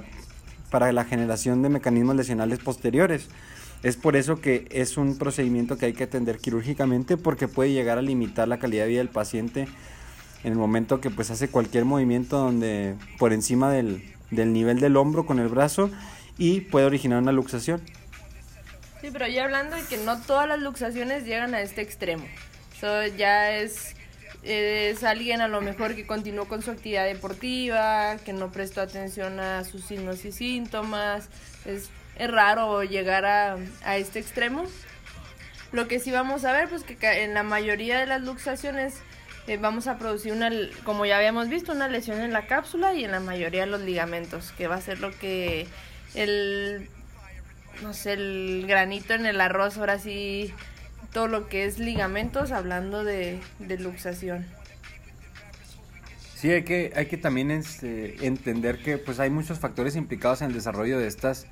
para 0.71 0.93
la 0.93 1.05
generación 1.05 1.63
de 1.63 1.71
mecanismos 1.71 2.17
lesionales 2.17 2.59
posteriores. 2.59 3.29
Es 3.83 3.97
por 3.97 4.17
eso 4.17 4.41
que 4.41 4.67
es 4.71 4.97
un 4.97 5.17
procedimiento 5.17 5.79
que 5.79 5.87
hay 5.87 5.93
que 5.93 6.05
atender 6.05 6.39
quirúrgicamente 6.39 7.17
porque 7.17 7.49
puede 7.49 7.73
llegar 7.73 7.97
a 7.97 8.03
limitar 8.03 8.49
la 8.49 8.59
calidad 8.59 8.85
de 8.85 8.89
vida 8.89 8.99
del 8.99 9.09
paciente 9.09 9.69
en 10.45 10.53
el 10.53 10.59
momento 10.59 11.01
que 11.01 11.11
pues 11.11 11.31
hace 11.31 11.49
cualquier 11.49 11.85
movimiento 11.85 12.39
donde 12.39 12.97
por 13.19 13.33
encima 13.33 13.71
del, 13.71 14.03
del 14.31 14.53
nivel 14.53 14.81
del 14.81 14.97
hombro 14.97 15.27
con 15.27 15.39
el 15.39 15.49
brazo 15.49 15.91
y 16.39 16.61
puede 16.63 16.87
originar 16.87 17.19
una 17.21 17.33
luxación. 17.33 17.83
Sí, 19.01 19.11
pero 19.13 19.27
ya 19.27 19.45
hablando 19.45 19.77
de 19.77 19.83
que 19.83 19.97
no 19.99 20.21
todas 20.21 20.49
las 20.49 20.61
luxaciones 20.61 21.25
llegan 21.25 21.55
a 21.55 21.61
este 21.61 21.83
extremo. 21.83 22.27
Eso 22.77 23.07
ya 23.07 23.53
es, 23.57 23.95
es 24.43 25.05
alguien 25.05 25.41
a 25.41 25.49
lo 25.49 25.61
mejor 25.61 25.95
que 25.95 26.07
continuó 26.07 26.47
con 26.47 26.63
su 26.63 26.71
actividad 26.71 27.05
deportiva, 27.05 28.17
que 28.25 28.33
no 28.33 28.51
prestó 28.51 28.81
atención 28.81 29.41
a 29.41 29.65
sus 29.65 29.85
signos 29.85 30.25
y 30.25 30.33
síntomas. 30.33 31.29
Es, 31.65 31.91
es 32.17 32.31
raro 32.31 32.83
llegar 32.83 33.25
a, 33.25 33.57
a 33.85 33.97
este 33.97 34.19
extremo. 34.19 34.65
Lo 35.71 35.87
que 35.87 36.01
sí 36.01 36.11
vamos 36.11 36.45
a 36.45 36.53
ver, 36.53 36.69
pues 36.69 36.83
que 36.83 36.97
en 37.25 37.35
la 37.35 37.43
mayoría 37.43 37.99
de 37.99 38.07
las 38.07 38.23
luxaciones 38.23 38.95
eh, 39.47 39.59
vamos 39.59 39.87
a 39.87 39.99
producir 39.99 40.33
una, 40.33 40.51
como 40.85 41.05
ya 41.07 41.19
habíamos 41.19 41.49
visto, 41.49 41.73
una 41.73 41.89
lesión 41.89 42.21
en 42.21 42.33
la 42.33 42.47
cápsula 42.47 42.95
y 42.95 43.05
en 43.05 43.13
la 43.13 43.21
mayoría 43.21 43.63
de 43.63 43.67
los 43.67 43.83
ligamentos, 43.83 44.53
que 44.53 44.67
va 44.67 44.77
a 44.77 44.81
ser 44.81 44.99
lo 45.01 45.11
que 45.19 45.67
el 46.15 46.89
no 47.83 47.95
sé, 47.95 48.15
el 48.15 48.65
granito 48.67 49.15
en 49.15 49.27
el 49.27 49.41
arroz, 49.41 49.79
ahora 49.79 49.99
sí, 49.99 50.53
todo 51.13 51.29
lo 51.29 51.49
que 51.49 51.65
es 51.65 51.79
ligamentos, 51.79 52.53
hablando 52.53 53.05
de, 53.05 53.41
de 53.59 53.79
luxación. 53.79 54.47
Sí, 56.35 56.51
hay 56.51 56.63
que, 56.63 56.93
hay 56.95 57.07
que 57.07 57.17
también 57.17 57.51
este, 57.51 58.27
entender 58.27 58.79
que 58.83 58.99
pues 58.99 59.19
hay 59.19 59.31
muchos 59.31 59.59
factores 59.59 59.97
implicados 59.97 60.41
en 60.41 60.49
el 60.49 60.55
desarrollo 60.55 60.99
de 60.99 61.09
estas, 61.09 61.47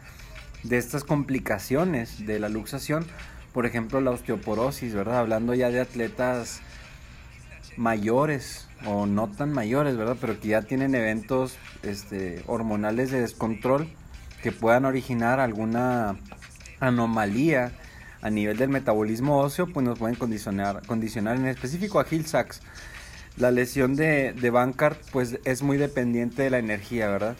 de 0.62 0.78
estas 0.78 1.02
complicaciones 1.02 2.24
de 2.24 2.38
la 2.38 2.48
luxación. 2.48 3.04
Por 3.52 3.66
ejemplo, 3.66 4.00
la 4.00 4.12
osteoporosis, 4.12 4.94
¿verdad? 4.94 5.18
Hablando 5.18 5.54
ya 5.54 5.70
de 5.70 5.80
atletas 5.80 6.60
mayores 7.76 8.68
o 8.84 9.06
no 9.06 9.28
tan 9.28 9.52
mayores, 9.52 9.96
¿verdad? 9.96 10.16
Pero 10.20 10.38
que 10.38 10.48
ya 10.48 10.62
tienen 10.62 10.94
eventos 10.94 11.56
este, 11.82 12.42
hormonales 12.46 13.10
de 13.10 13.20
descontrol 13.20 13.88
que 14.46 14.52
puedan 14.52 14.84
originar 14.84 15.40
alguna 15.40 16.14
anomalía 16.78 17.72
a 18.22 18.30
nivel 18.30 18.56
del 18.56 18.68
metabolismo 18.68 19.38
óseo, 19.40 19.66
pues 19.66 19.84
nos 19.84 19.98
pueden 19.98 20.14
condicionar, 20.14 20.86
condicionar 20.86 21.34
en 21.34 21.46
específico 21.46 21.98
a 21.98 22.06
Hill 22.08 22.26
Sachs. 22.26 22.60
La 23.38 23.50
lesión 23.50 23.96
de, 23.96 24.34
de 24.34 24.50
Bankart 24.50 25.00
pues 25.10 25.40
es 25.44 25.62
muy 25.62 25.78
dependiente 25.78 26.44
de 26.44 26.50
la 26.50 26.58
energía, 26.58 27.08
¿verdad? 27.08 27.34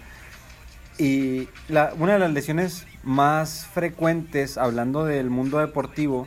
Y 0.98 1.48
una 1.96 2.14
de 2.14 2.18
las 2.18 2.32
lesiones 2.32 2.88
más 3.04 3.68
frecuentes, 3.72 4.58
hablando 4.58 5.04
del 5.04 5.30
mundo 5.30 5.60
deportivo, 5.60 6.26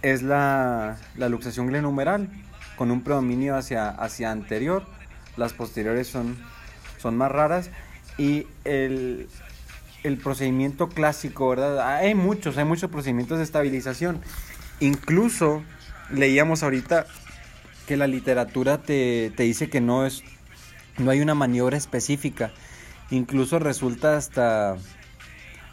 es 0.00 0.22
la, 0.22 0.96
la 1.18 1.28
luxación 1.28 1.66
glenumeral, 1.66 2.30
con 2.76 2.90
un 2.90 3.02
predominio 3.02 3.54
hacia, 3.54 3.90
hacia 3.90 4.30
anterior. 4.30 4.86
Las 5.36 5.52
posteriores 5.52 6.08
son, 6.08 6.38
son 6.96 7.18
más 7.18 7.30
raras. 7.30 7.68
Y 8.16 8.46
el, 8.64 9.28
el 10.02 10.16
procedimiento 10.18 10.88
clásico, 10.88 11.48
¿verdad? 11.50 11.80
Hay 11.96 12.14
muchos, 12.14 12.56
hay 12.56 12.64
muchos 12.64 12.90
procedimientos 12.90 13.38
de 13.38 13.44
estabilización. 13.44 14.20
Incluso 14.80 15.62
leíamos 16.10 16.62
ahorita 16.62 17.06
que 17.86 17.96
la 17.96 18.06
literatura 18.06 18.78
te, 18.78 19.32
te 19.36 19.42
dice 19.42 19.68
que 19.68 19.80
no 19.80 20.06
es, 20.06 20.22
no 20.98 21.10
hay 21.10 21.20
una 21.20 21.34
maniobra 21.34 21.76
específica. 21.76 22.52
Incluso 23.10 23.58
resulta 23.58 24.16
hasta 24.16 24.76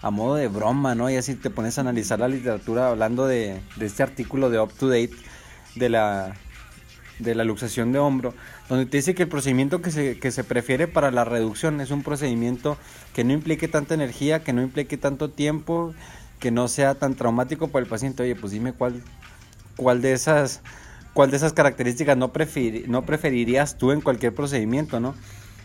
a 0.01 0.11
modo 0.11 0.35
de 0.35 0.47
broma, 0.47 0.95
¿no? 0.95 1.09
Y 1.09 1.15
así 1.15 1.35
te 1.35 1.49
pones 1.49 1.77
a 1.77 1.81
analizar 1.81 2.19
la 2.19 2.27
literatura 2.27 2.89
hablando 2.89 3.27
de, 3.27 3.59
de 3.77 3.85
este 3.85 4.03
artículo 4.03 4.49
de 4.49 4.59
Up 4.59 4.73
to 4.73 4.87
Date 4.87 5.15
de 5.75 5.89
la 5.89 6.35
de 7.19 7.35
la 7.35 7.43
luxación 7.43 7.91
de 7.91 7.99
hombro, 7.99 8.33
donde 8.69 8.85
te 8.85 8.97
dice 8.97 9.15
que 9.15 9.23
el 9.23 9.29
procedimiento 9.29 9.81
que 9.81 9.91
se, 9.91 10.19
que 10.19 10.31
se 10.31 10.43
prefiere 10.43 10.87
para 10.87 11.11
la 11.11 11.25
reducción 11.25 11.81
es 11.81 11.91
un 11.91 12.03
procedimiento 12.03 12.77
que 13.13 13.23
no 13.23 13.33
implique 13.33 13.67
tanta 13.67 13.93
energía, 13.93 14.43
que 14.43 14.53
no 14.53 14.61
implique 14.61 14.97
tanto 14.97 15.29
tiempo, 15.29 15.93
que 16.39 16.51
no 16.51 16.67
sea 16.67 16.95
tan 16.95 17.15
traumático 17.15 17.69
para 17.69 17.83
el 17.83 17.89
paciente. 17.89 18.23
Oye, 18.23 18.35
pues 18.35 18.51
dime 18.51 18.73
cuál, 18.73 19.01
cuál 19.75 20.01
de 20.01 20.13
esas 20.13 20.61
cuál 21.17 21.31
de 21.31 21.37
esas 21.37 21.53
características 21.53 22.15
no, 22.15 22.31
preferir, 22.31 22.87
no 22.87 23.03
preferirías 23.03 23.79
tú 23.79 23.91
en 23.91 24.01
cualquier 24.01 24.35
procedimiento, 24.35 24.99
¿no? 24.99 25.15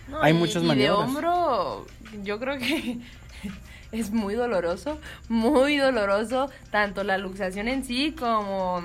no 0.08 0.22
Hay 0.22 0.32
y, 0.32 0.38
muchos 0.38 0.64
y 0.64 0.74
de 0.74 0.90
hombro, 0.90 1.84
yo 2.22 2.40
creo 2.40 2.56
que 2.56 3.00
es 3.92 4.12
muy 4.12 4.34
doloroso, 4.34 4.98
muy 5.28 5.76
doloroso, 5.76 6.48
tanto 6.70 7.04
la 7.04 7.18
luxación 7.18 7.68
en 7.68 7.84
sí 7.84 8.14
como 8.18 8.80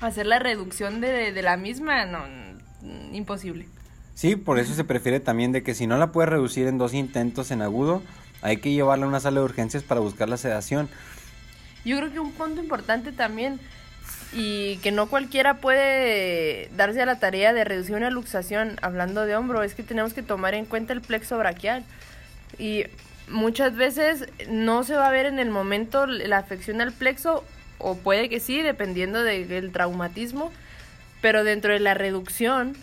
hacer 0.00 0.26
la 0.26 0.38
reducción 0.38 1.00
de, 1.00 1.32
de 1.32 1.42
la 1.42 1.56
misma, 1.56 2.06
no, 2.06 2.24
imposible. 3.12 3.68
Sí, 4.14 4.36
por 4.36 4.58
eso 4.58 4.74
se 4.74 4.84
prefiere 4.84 5.20
también 5.20 5.52
de 5.52 5.62
que 5.62 5.74
si 5.74 5.86
no 5.86 5.96
la 5.96 6.10
puedes 6.10 6.28
reducir 6.28 6.66
en 6.66 6.76
dos 6.76 6.92
intentos 6.92 7.50
en 7.50 7.62
agudo, 7.62 8.02
hay 8.42 8.58
que 8.58 8.72
llevarla 8.72 9.06
a 9.06 9.08
una 9.08 9.20
sala 9.20 9.40
de 9.40 9.44
urgencias 9.44 9.82
para 9.82 10.00
buscar 10.00 10.28
la 10.28 10.36
sedación. 10.36 10.88
Yo 11.84 11.96
creo 11.98 12.12
que 12.12 12.20
un 12.20 12.32
punto 12.32 12.60
importante 12.60 13.12
también 13.12 13.60
y 14.32 14.76
que 14.78 14.92
no 14.92 15.08
cualquiera 15.08 15.54
puede 15.54 16.68
darse 16.76 17.00
a 17.02 17.06
la 17.06 17.18
tarea 17.18 17.52
de 17.52 17.64
reducir 17.64 17.94
una 17.94 18.10
luxación 18.10 18.76
hablando 18.82 19.24
de 19.24 19.36
hombro 19.36 19.62
es 19.62 19.74
que 19.74 19.82
tenemos 19.82 20.12
que 20.12 20.22
tomar 20.22 20.54
en 20.54 20.66
cuenta 20.66 20.92
el 20.92 21.00
plexo 21.00 21.38
braquial 21.38 21.84
y 22.58 22.84
muchas 23.28 23.74
veces 23.74 24.28
no 24.50 24.84
se 24.84 24.96
va 24.96 25.08
a 25.08 25.10
ver 25.10 25.26
en 25.26 25.38
el 25.38 25.50
momento 25.50 26.06
la 26.06 26.38
afección 26.38 26.80
al 26.80 26.92
plexo 26.92 27.44
o 27.78 27.96
puede 27.96 28.28
que 28.28 28.40
sí, 28.40 28.62
dependiendo 28.62 29.22
del 29.22 29.72
traumatismo, 29.72 30.52
pero 31.20 31.44
dentro 31.44 31.72
de 31.72 31.80
la 31.80 31.94
reducción 31.94 32.76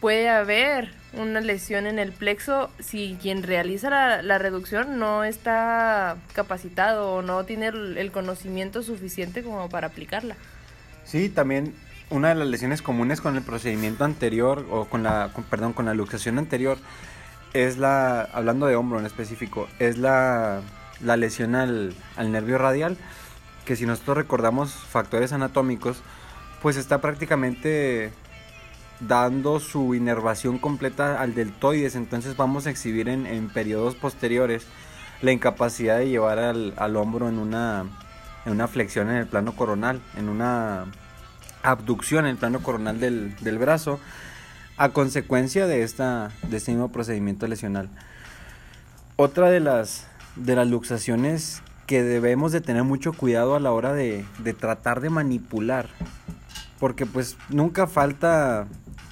puede 0.00 0.28
haber 0.28 0.92
una 1.12 1.40
lesión 1.40 1.86
en 1.86 1.98
el 1.98 2.12
plexo 2.12 2.70
si 2.78 3.18
quien 3.20 3.42
realiza 3.42 3.90
la, 3.90 4.22
la 4.22 4.38
reducción 4.38 4.98
no 4.98 5.24
está 5.24 6.16
capacitado 6.34 7.14
o 7.14 7.22
no 7.22 7.44
tiene 7.44 7.68
el, 7.68 8.10
conocimiento 8.12 8.82
suficiente 8.82 9.42
como 9.42 9.68
para 9.68 9.88
aplicarla. 9.88 10.36
Sí, 11.04 11.28
también 11.28 11.74
una 12.08 12.28
de 12.28 12.36
las 12.36 12.48
lesiones 12.48 12.82
comunes 12.82 13.20
con 13.20 13.36
el 13.36 13.42
procedimiento 13.42 14.04
anterior 14.04 14.66
o 14.70 14.86
con 14.86 15.02
la, 15.02 15.30
perdón, 15.50 15.72
con 15.72 15.86
la 15.86 15.94
luxación 15.94 16.38
anterior 16.38 16.78
es 17.52 17.78
la, 17.78 18.22
hablando 18.22 18.66
de 18.66 18.76
hombro 18.76 19.00
en 19.00 19.06
específico, 19.06 19.68
es 19.80 19.98
la, 19.98 20.60
la 21.02 21.16
lesión 21.16 21.56
al, 21.56 21.94
al 22.16 22.30
nervio 22.30 22.58
radial 22.58 22.96
que 23.64 23.76
si 23.76 23.86
nosotros 23.86 24.16
recordamos 24.16 24.72
factores 24.72 25.32
anatómicos, 25.32 25.98
pues 26.62 26.76
está 26.76 27.00
prácticamente 27.00 28.12
dando 29.00 29.60
su 29.60 29.94
inervación 29.94 30.58
completa 30.58 31.20
al 31.20 31.34
deltoides, 31.34 31.94
entonces 31.94 32.36
vamos 32.36 32.66
a 32.66 32.70
exhibir 32.70 33.08
en, 33.08 33.26
en 33.26 33.48
periodos 33.48 33.94
posteriores 33.94 34.66
la 35.22 35.32
incapacidad 35.32 35.98
de 35.98 36.08
llevar 36.08 36.38
al, 36.38 36.74
al 36.76 36.96
hombro 36.96 37.28
en 37.28 37.38
una, 37.38 37.84
en 38.44 38.52
una 38.52 38.68
flexión 38.68 39.08
en 39.10 39.16
el 39.16 39.26
plano 39.26 39.54
coronal, 39.54 40.00
en 40.16 40.28
una 40.28 40.86
abducción 41.62 42.24
en 42.24 42.32
el 42.32 42.36
plano 42.36 42.62
coronal 42.62 43.00
del, 43.00 43.36
del 43.36 43.58
brazo, 43.58 44.00
a 44.76 44.90
consecuencia 44.90 45.66
de, 45.66 45.82
esta, 45.82 46.30
de 46.48 46.56
este 46.56 46.72
mismo 46.72 46.90
procedimiento 46.90 47.46
lesional. 47.46 47.90
Otra 49.16 49.50
de 49.50 49.60
las, 49.60 50.06
de 50.36 50.56
las 50.56 50.68
luxaciones 50.68 51.62
que 51.90 52.04
debemos 52.04 52.52
de 52.52 52.60
tener 52.60 52.84
mucho 52.84 53.12
cuidado 53.12 53.56
a 53.56 53.58
la 53.58 53.72
hora 53.72 53.92
de, 53.92 54.24
de 54.38 54.52
tratar 54.54 55.00
de 55.00 55.10
manipular. 55.10 55.88
Porque 56.78 57.04
pues 57.04 57.36
nunca 57.48 57.88
falta 57.88 58.68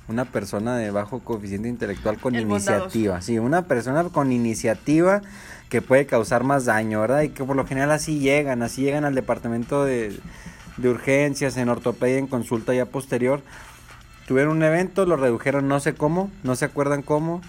una 0.06 0.26
persona 0.26 0.76
de 0.76 0.92
bajo 0.92 1.18
coeficiente 1.18 1.68
intelectual 1.68 2.18
con 2.18 2.36
El 2.36 2.42
iniciativa. 2.42 3.14
bondadoso. 3.14 3.26
Sí, 3.26 3.40
una 3.40 3.62
persona 3.62 4.04
con 4.04 4.30
iniciativa 4.30 5.22
que 5.70 5.82
puede 5.82 6.06
causar 6.06 6.44
más 6.44 6.66
daño, 6.66 7.00
¿verdad? 7.00 7.22
Y 7.22 7.30
que 7.30 7.42
por 7.42 7.56
lo 7.56 7.66
general 7.66 7.90
así 7.90 8.20
llegan, 8.20 8.62
así 8.62 8.82
llegan 8.82 9.04
al 9.04 9.16
departamento 9.16 9.84
de, 9.84 10.16
de 10.76 10.88
urgencias, 10.88 11.56
en 11.56 11.70
ortopedia, 11.70 12.18
en 12.18 12.28
consulta 12.28 12.74
ya 12.74 12.86
posterior. 12.86 13.42
tuvieron 14.28 14.56
un 14.56 14.62
evento, 14.62 15.04
lo 15.04 15.16
redujeron 15.16 15.66
no 15.66 15.80
sé 15.80 15.94
cómo, 15.94 16.30
no 16.44 16.54
se 16.54 16.66
acuerdan 16.66 17.02
cómo. 17.02 17.40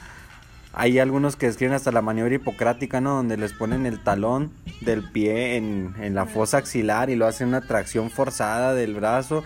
Hay 0.74 1.00
algunos 1.00 1.36
que 1.36 1.48
describen 1.48 1.74
hasta 1.74 1.92
la 1.92 2.02
maniobra 2.02 2.36
hipocrática, 2.36 3.02
¿no? 3.02 3.16
Donde 3.16 3.38
les 3.38 3.54
ponen 3.54 3.86
el 3.86 4.04
talón 4.04 4.52
del 4.82 5.04
pie 5.12 5.58
en, 5.58 5.96
en 6.00 6.14
la 6.14 6.26
fosa 6.26 6.58
axilar 6.58 7.10
y 7.10 7.16
lo 7.16 7.26
hacen 7.26 7.48
una 7.48 7.62
tracción 7.62 8.12
forzada 8.12 8.74
del 8.76 8.94
brazo 8.94 9.44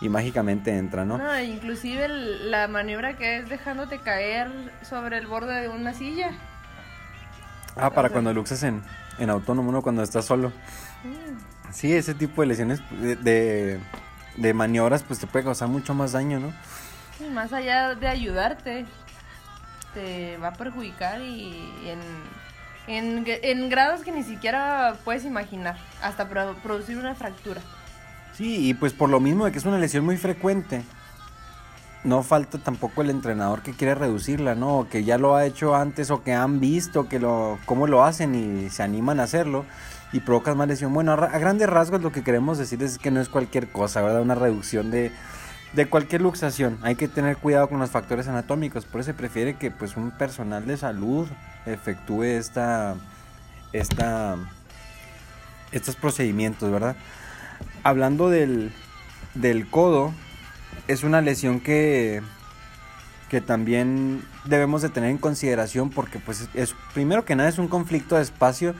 y 0.00 0.08
mágicamente 0.08 0.76
entra, 0.76 1.04
¿no? 1.04 1.18
No, 1.18 1.40
inclusive 1.42 2.06
el- 2.06 2.50
la 2.50 2.68
maniobra 2.68 3.16
que 3.18 3.38
es 3.38 3.48
dejándote 3.50 3.98
caer 3.98 4.50
sobre 4.82 5.18
el 5.18 5.26
borde 5.26 5.60
de 5.60 5.68
una 5.68 5.92
silla. 5.92 6.32
Ah, 7.76 7.90
para 7.90 8.00
O 8.00 8.02
sea- 8.08 8.10
cuando 8.12 8.32
luxas 8.32 8.62
en, 8.62 8.82
en 9.18 9.28
autónomo, 9.30 9.70
¿no? 9.72 9.82
Cuando 9.82 10.02
estás 10.02 10.24
solo. 10.24 10.52
Sí, 11.70 11.92
ese 11.92 12.14
tipo 12.14 12.40
de 12.40 12.46
lesiones 12.48 12.80
de, 12.90 13.16
de, 13.16 13.80
de 14.36 14.54
maniobras 14.54 15.02
pues 15.02 15.18
te 15.18 15.26
puede 15.26 15.44
causar 15.44 15.68
mucho 15.68 15.92
más 15.94 16.12
daño, 16.12 16.40
¿no? 16.40 16.52
Sí, 17.18 17.24
más 17.30 17.52
allá 17.52 17.94
de 17.94 18.08
ayudarte, 18.08 18.86
te 19.96 20.36
va 20.36 20.48
a 20.48 20.52
perjudicar 20.52 21.22
y 21.22 21.72
en, 22.86 22.94
en, 22.94 23.24
en 23.26 23.68
grados 23.70 24.02
que 24.02 24.12
ni 24.12 24.22
siquiera 24.22 24.94
puedes 25.04 25.24
imaginar, 25.24 25.78
hasta 26.02 26.28
pro- 26.28 26.54
producir 26.62 26.98
una 26.98 27.14
fractura. 27.14 27.62
Sí, 28.34 28.68
y 28.68 28.74
pues 28.74 28.92
por 28.92 29.08
lo 29.08 29.18
mismo 29.20 29.46
de 29.46 29.52
que 29.52 29.58
es 29.58 29.64
una 29.64 29.78
lesión 29.78 30.04
muy 30.04 30.18
frecuente, 30.18 30.82
no 32.04 32.22
falta 32.22 32.58
tampoco 32.58 33.00
el 33.00 33.08
entrenador 33.08 33.62
que 33.62 33.72
quiere 33.72 33.94
reducirla, 33.94 34.54
¿no? 34.54 34.80
O 34.80 34.88
que 34.88 35.02
ya 35.04 35.16
lo 35.16 35.34
ha 35.34 35.46
hecho 35.46 35.74
antes 35.74 36.10
o 36.10 36.22
que 36.22 36.34
han 36.34 36.60
visto 36.60 37.08
que 37.08 37.18
lo, 37.18 37.58
cómo 37.64 37.86
lo 37.86 38.04
hacen 38.04 38.34
y 38.34 38.68
se 38.68 38.82
animan 38.82 39.18
a 39.18 39.22
hacerlo 39.22 39.64
y 40.12 40.20
provocan 40.20 40.58
más 40.58 40.68
lesión. 40.68 40.92
Bueno, 40.92 41.12
a, 41.12 41.16
ra- 41.16 41.30
a 41.34 41.38
grandes 41.38 41.68
rasgos 41.68 42.02
lo 42.02 42.12
que 42.12 42.22
queremos 42.22 42.58
decir 42.58 42.82
es 42.82 42.98
que 42.98 43.10
no 43.10 43.20
es 43.22 43.30
cualquier 43.30 43.68
cosa, 43.68 44.02
¿verdad? 44.02 44.20
Una 44.20 44.34
reducción 44.34 44.90
de, 44.90 45.10
de 45.76 45.86
cualquier 45.86 46.22
luxación. 46.22 46.78
Hay 46.82 46.96
que 46.96 47.06
tener 47.06 47.36
cuidado 47.36 47.68
con 47.68 47.78
los 47.78 47.90
factores 47.90 48.26
anatómicos, 48.26 48.86
por 48.86 49.02
eso 49.02 49.10
se 49.10 49.14
prefiere 49.14 49.56
que 49.56 49.70
pues 49.70 49.96
un 49.96 50.10
personal 50.10 50.66
de 50.66 50.78
salud 50.78 51.28
efectúe 51.66 52.22
esta, 52.22 52.96
esta, 53.74 54.36
estos 55.72 55.94
procedimientos, 55.94 56.72
¿verdad? 56.72 56.96
Hablando 57.82 58.30
del, 58.30 58.72
del 59.34 59.68
codo, 59.68 60.14
es 60.88 61.04
una 61.04 61.20
lesión 61.20 61.60
que, 61.60 62.22
que 63.28 63.42
también 63.42 64.24
debemos 64.46 64.80
de 64.80 64.88
tener 64.88 65.10
en 65.10 65.18
consideración 65.18 65.90
porque 65.90 66.18
pues 66.18 66.48
es 66.54 66.74
primero 66.94 67.26
que 67.26 67.36
nada 67.36 67.50
es 67.50 67.58
un 67.58 67.68
conflicto 67.68 68.16
de 68.16 68.22
espacio. 68.22 68.74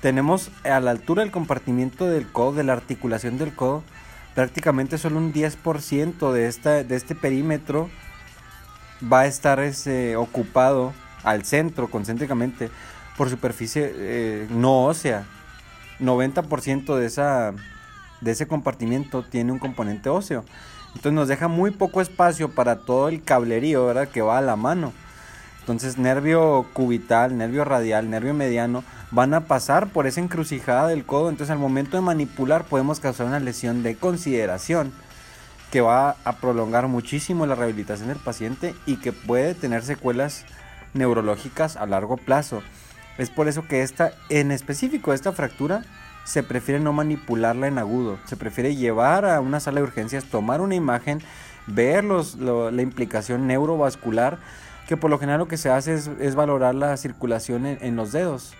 Tenemos 0.00 0.50
a 0.64 0.80
la 0.80 0.92
altura 0.92 1.22
del 1.22 1.32
compartimiento 1.32 2.06
del 2.06 2.26
codo, 2.26 2.54
de 2.54 2.64
la 2.64 2.72
articulación 2.72 3.36
del 3.36 3.54
codo, 3.54 3.82
prácticamente 4.40 4.96
solo 4.96 5.18
un 5.18 5.34
10% 5.34 6.32
de, 6.32 6.48
esta, 6.48 6.82
de 6.82 6.96
este 6.96 7.14
perímetro 7.14 7.90
va 9.12 9.20
a 9.20 9.26
estar 9.26 9.60
ocupado 10.16 10.94
al 11.24 11.44
centro, 11.44 11.90
concéntricamente, 11.90 12.70
por 13.18 13.28
superficie 13.28 13.92
eh, 13.94 14.46
no 14.48 14.84
ósea. 14.86 15.26
90% 16.00 16.96
de, 16.96 17.04
esa, 17.04 17.52
de 18.22 18.30
ese 18.30 18.46
compartimiento 18.46 19.22
tiene 19.22 19.52
un 19.52 19.58
componente 19.58 20.08
óseo. 20.08 20.42
Entonces 20.94 21.12
nos 21.12 21.28
deja 21.28 21.46
muy 21.46 21.70
poco 21.70 22.00
espacio 22.00 22.48
para 22.48 22.76
todo 22.76 23.10
el 23.10 23.22
cablerío, 23.22 23.84
¿verdad? 23.84 24.08
Que 24.08 24.22
va 24.22 24.38
a 24.38 24.40
la 24.40 24.56
mano. 24.56 24.94
Entonces 25.70 25.98
nervio 25.98 26.66
cubital, 26.72 27.36
nervio 27.38 27.64
radial, 27.64 28.10
nervio 28.10 28.34
mediano 28.34 28.82
van 29.10 29.34
a 29.34 29.42
pasar 29.46 29.88
por 29.88 30.06
esa 30.06 30.20
encrucijada 30.20 30.88
del 30.88 31.04
codo. 31.04 31.28
Entonces 31.30 31.50
al 31.52 31.58
momento 31.58 31.96
de 31.96 32.02
manipular 32.02 32.64
podemos 32.64 33.00
causar 33.00 33.26
una 33.26 33.40
lesión 33.40 33.82
de 33.82 33.96
consideración 33.96 34.92
que 35.70 35.80
va 35.80 36.16
a 36.24 36.32
prolongar 36.36 36.88
muchísimo 36.88 37.46
la 37.46 37.54
rehabilitación 37.54 38.08
del 38.08 38.18
paciente 38.18 38.74
y 38.86 38.96
que 38.96 39.12
puede 39.12 39.54
tener 39.54 39.82
secuelas 39.84 40.44
neurológicas 40.94 41.76
a 41.76 41.86
largo 41.86 42.16
plazo. 42.16 42.62
Es 43.18 43.30
por 43.30 43.46
eso 43.46 43.66
que 43.68 43.82
esta, 43.82 44.12
en 44.28 44.50
específico 44.50 45.12
esta 45.12 45.30
fractura, 45.32 45.84
se 46.24 46.42
prefiere 46.42 46.80
no 46.80 46.92
manipularla 46.92 47.68
en 47.68 47.78
agudo. 47.78 48.18
Se 48.24 48.36
prefiere 48.36 48.74
llevar 48.74 49.24
a 49.24 49.40
una 49.40 49.60
sala 49.60 49.76
de 49.80 49.84
urgencias, 49.84 50.24
tomar 50.24 50.60
una 50.60 50.74
imagen, 50.74 51.20
ver 51.66 52.02
los, 52.02 52.34
lo- 52.36 52.70
la 52.70 52.82
implicación 52.82 53.46
neurovascular, 53.46 54.38
que 54.90 54.96
por 54.96 55.08
lo 55.08 55.20
general 55.20 55.38
lo 55.38 55.46
que 55.46 55.56
se 55.56 55.70
hace 55.70 55.94
es, 55.94 56.10
es 56.18 56.34
valorar 56.34 56.74
la 56.74 56.96
circulación 56.96 57.64
en, 57.64 57.78
en 57.80 57.94
los 57.94 58.10
dedos, 58.10 58.54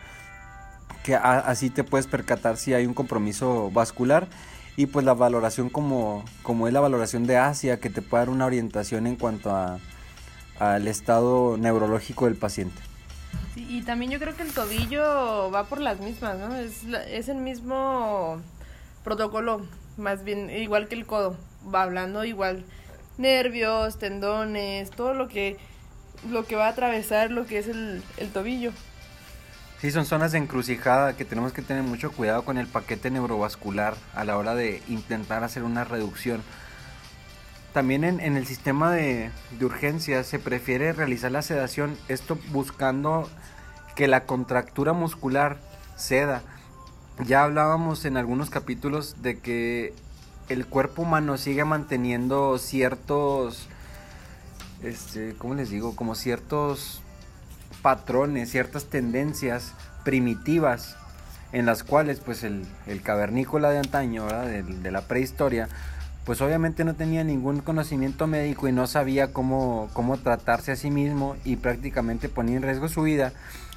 que 1.02 1.16
a- 1.16 1.40
así 1.40 1.70
te 1.70 1.82
puedes 1.82 2.06
percatar 2.06 2.56
si 2.56 2.72
hay 2.72 2.86
un 2.86 2.94
compromiso 2.94 3.68
vascular 3.72 4.28
y 4.76 4.86
pues 4.86 5.04
la 5.04 5.12
valoración 5.14 5.70
como, 5.70 6.24
como 6.44 6.68
es 6.68 6.72
la 6.72 6.78
valoración 6.78 7.26
de 7.26 7.36
Asia, 7.36 7.80
que 7.80 7.90
te 7.90 8.00
puede 8.00 8.20
dar 8.20 8.30
una 8.30 8.46
orientación 8.46 9.08
en 9.08 9.16
cuanto 9.16 9.50
a, 9.50 9.80
al 10.60 10.86
estado 10.86 11.56
neurológico 11.56 12.26
del 12.26 12.36
paciente. 12.36 12.80
Sí, 13.52 13.66
y 13.68 13.82
también 13.82 14.12
yo 14.12 14.20
creo 14.20 14.36
que 14.36 14.44
el 14.44 14.52
tobillo 14.52 15.50
va 15.50 15.64
por 15.64 15.80
las 15.80 15.98
mismas, 15.98 16.38
¿no? 16.38 16.54
Es, 16.54 16.84
es 17.08 17.28
el 17.28 17.38
mismo 17.38 18.40
protocolo, 19.02 19.62
más 19.96 20.22
bien 20.22 20.48
igual 20.48 20.86
que 20.86 20.94
el 20.94 21.06
codo, 21.06 21.36
va 21.74 21.82
hablando 21.82 22.24
igual 22.24 22.62
nervios, 23.18 23.98
tendones, 23.98 24.92
todo 24.92 25.12
lo 25.12 25.26
que 25.26 25.58
lo 26.28 26.44
que 26.46 26.56
va 26.56 26.66
a 26.66 26.70
atravesar 26.70 27.30
lo 27.30 27.46
que 27.46 27.58
es 27.58 27.68
el, 27.68 28.02
el 28.16 28.30
tobillo. 28.30 28.72
Sí, 29.80 29.90
son 29.90 30.04
zonas 30.04 30.32
de 30.32 30.38
encrucijada 30.38 31.16
que 31.16 31.24
tenemos 31.24 31.52
que 31.54 31.62
tener 31.62 31.82
mucho 31.82 32.12
cuidado 32.12 32.44
con 32.44 32.58
el 32.58 32.66
paquete 32.66 33.10
neurovascular 33.10 33.94
a 34.14 34.24
la 34.24 34.36
hora 34.36 34.54
de 34.54 34.82
intentar 34.88 35.42
hacer 35.42 35.62
una 35.62 35.84
reducción. 35.84 36.42
También 37.72 38.04
en, 38.04 38.20
en 38.20 38.36
el 38.36 38.46
sistema 38.46 38.92
de, 38.92 39.30
de 39.58 39.64
urgencias 39.64 40.26
se 40.26 40.38
prefiere 40.38 40.92
realizar 40.92 41.30
la 41.30 41.40
sedación, 41.40 41.96
esto 42.08 42.38
buscando 42.50 43.30
que 43.96 44.06
la 44.06 44.24
contractura 44.26 44.92
muscular 44.92 45.56
ceda. 45.96 46.42
Ya 47.24 47.44
hablábamos 47.44 48.04
en 48.04 48.18
algunos 48.18 48.50
capítulos 48.50 49.22
de 49.22 49.38
que 49.38 49.94
el 50.50 50.66
cuerpo 50.66 51.02
humano 51.02 51.38
sigue 51.38 51.64
manteniendo 51.64 52.58
ciertos, 52.58 53.68
este, 54.82 55.34
¿cómo 55.38 55.54
les 55.54 55.70
digo? 55.70 55.96
Como 55.96 56.14
ciertos 56.14 57.00
patrones, 57.82 58.50
ciertas 58.50 58.86
tendencias 58.86 59.74
primitivas 60.04 60.96
en 61.52 61.66
las 61.66 61.82
cuales 61.82 62.20
pues 62.20 62.44
el, 62.44 62.64
el 62.86 63.02
cavernícola 63.02 63.70
de 63.70 63.78
antaño. 63.78 64.26
De, 64.26 64.62
de 64.62 64.90
la 64.90 65.02
prehistoria, 65.02 65.68
pues 66.24 66.40
obviamente 66.40 66.84
no 66.84 66.94
tenía 66.94 67.24
ningún 67.24 67.60
conocimiento 67.60 68.26
médico 68.26 68.68
y 68.68 68.72
no 68.72 68.86
sabía 68.86 69.32
cómo, 69.32 69.88
cómo 69.92 70.16
tratarse 70.18 70.72
a 70.72 70.76
sí 70.76 70.90
mismo 70.90 71.36
y 71.44 71.56
prácticamente 71.56 72.28
ponía 72.28 72.56
en 72.56 72.62
riesgo 72.62 72.88
su 72.88 73.02
vida. 73.02 73.32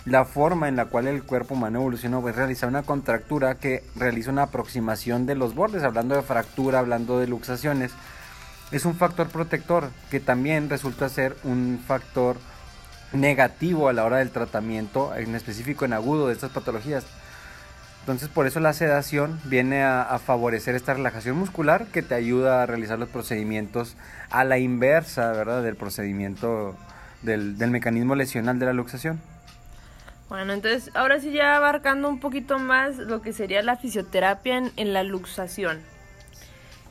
La 0.06 0.26
forma 0.26 0.68
en 0.68 0.76
la 0.76 0.86
cual 0.86 1.08
el 1.08 1.24
cuerpo 1.24 1.54
humano 1.56 1.80
evolucionó 1.80 2.28
es 2.28 2.36
realizar 2.36 2.68
una 2.68 2.84
contractura 2.84 3.56
que 3.56 3.84
realiza 3.96 4.32
una 4.32 4.44
aproximación 4.44 5.26
de 5.26 5.36
los 5.36 5.56
bordes, 5.56 5.84
hablando 5.84 6.14
de 6.14 6.22
fractura, 6.22 6.80
hablando 6.80 7.20
de 7.20 7.28
luxaciones. 7.28 7.92
Es 8.74 8.86
un 8.86 8.96
factor 8.96 9.30
protector 9.30 9.92
que 10.10 10.20
también 10.20 10.68
resulta 10.68 11.08
ser 11.08 11.38
un 11.44 11.80
factor 11.86 12.38
negativo 13.12 13.88
a 13.88 13.94
la 13.94 14.04
hora 14.04 14.18
del 14.18 14.32
tratamiento, 14.32 15.16
en 15.16 15.36
específico 15.36 15.86
en 15.86 15.94
agudo 15.94 16.28
de 16.28 16.34
estas 16.34 16.50
patologías. 16.52 17.06
Entonces 18.00 18.30
por 18.30 18.48
eso 18.48 18.60
la 18.60 18.74
sedación 18.74 19.40
viene 19.44 19.84
a, 19.84 20.18
favorecer 20.18 20.74
esta 20.74 20.96
relajación 20.96 21.38
muscular 21.38 21.86
que 21.94 22.02
te 22.02 22.16
ayuda 22.16 22.64
a 22.64 22.66
realizar 22.66 22.98
los 22.98 23.10
procedimientos 23.10 23.96
a 24.32 24.44
la 24.44 24.58
inversa, 24.58 25.32
¿verdad? 25.34 25.62
Del 25.62 25.76
procedimiento 25.76 26.76
del, 27.22 27.60
del 27.60 27.70
mecanismo 27.70 28.16
lesional 28.16 28.58
de 28.58 28.66
la 28.66 28.74
luxación. 28.74 29.22
Bueno, 30.30 30.52
entonces 30.52 30.90
ahora 30.96 31.20
sí 31.20 31.32
ya 31.32 31.56
abarcando 31.56 32.10
un 32.10 32.20
poquito 32.20 32.58
más 32.58 32.98
lo 32.98 33.22
que 33.22 33.34
sería 33.34 33.62
la 33.62 33.78
fisioterapia 33.78 34.58
en, 34.58 34.72
en 34.78 34.94
la 34.94 35.04
luxación. 35.04 35.93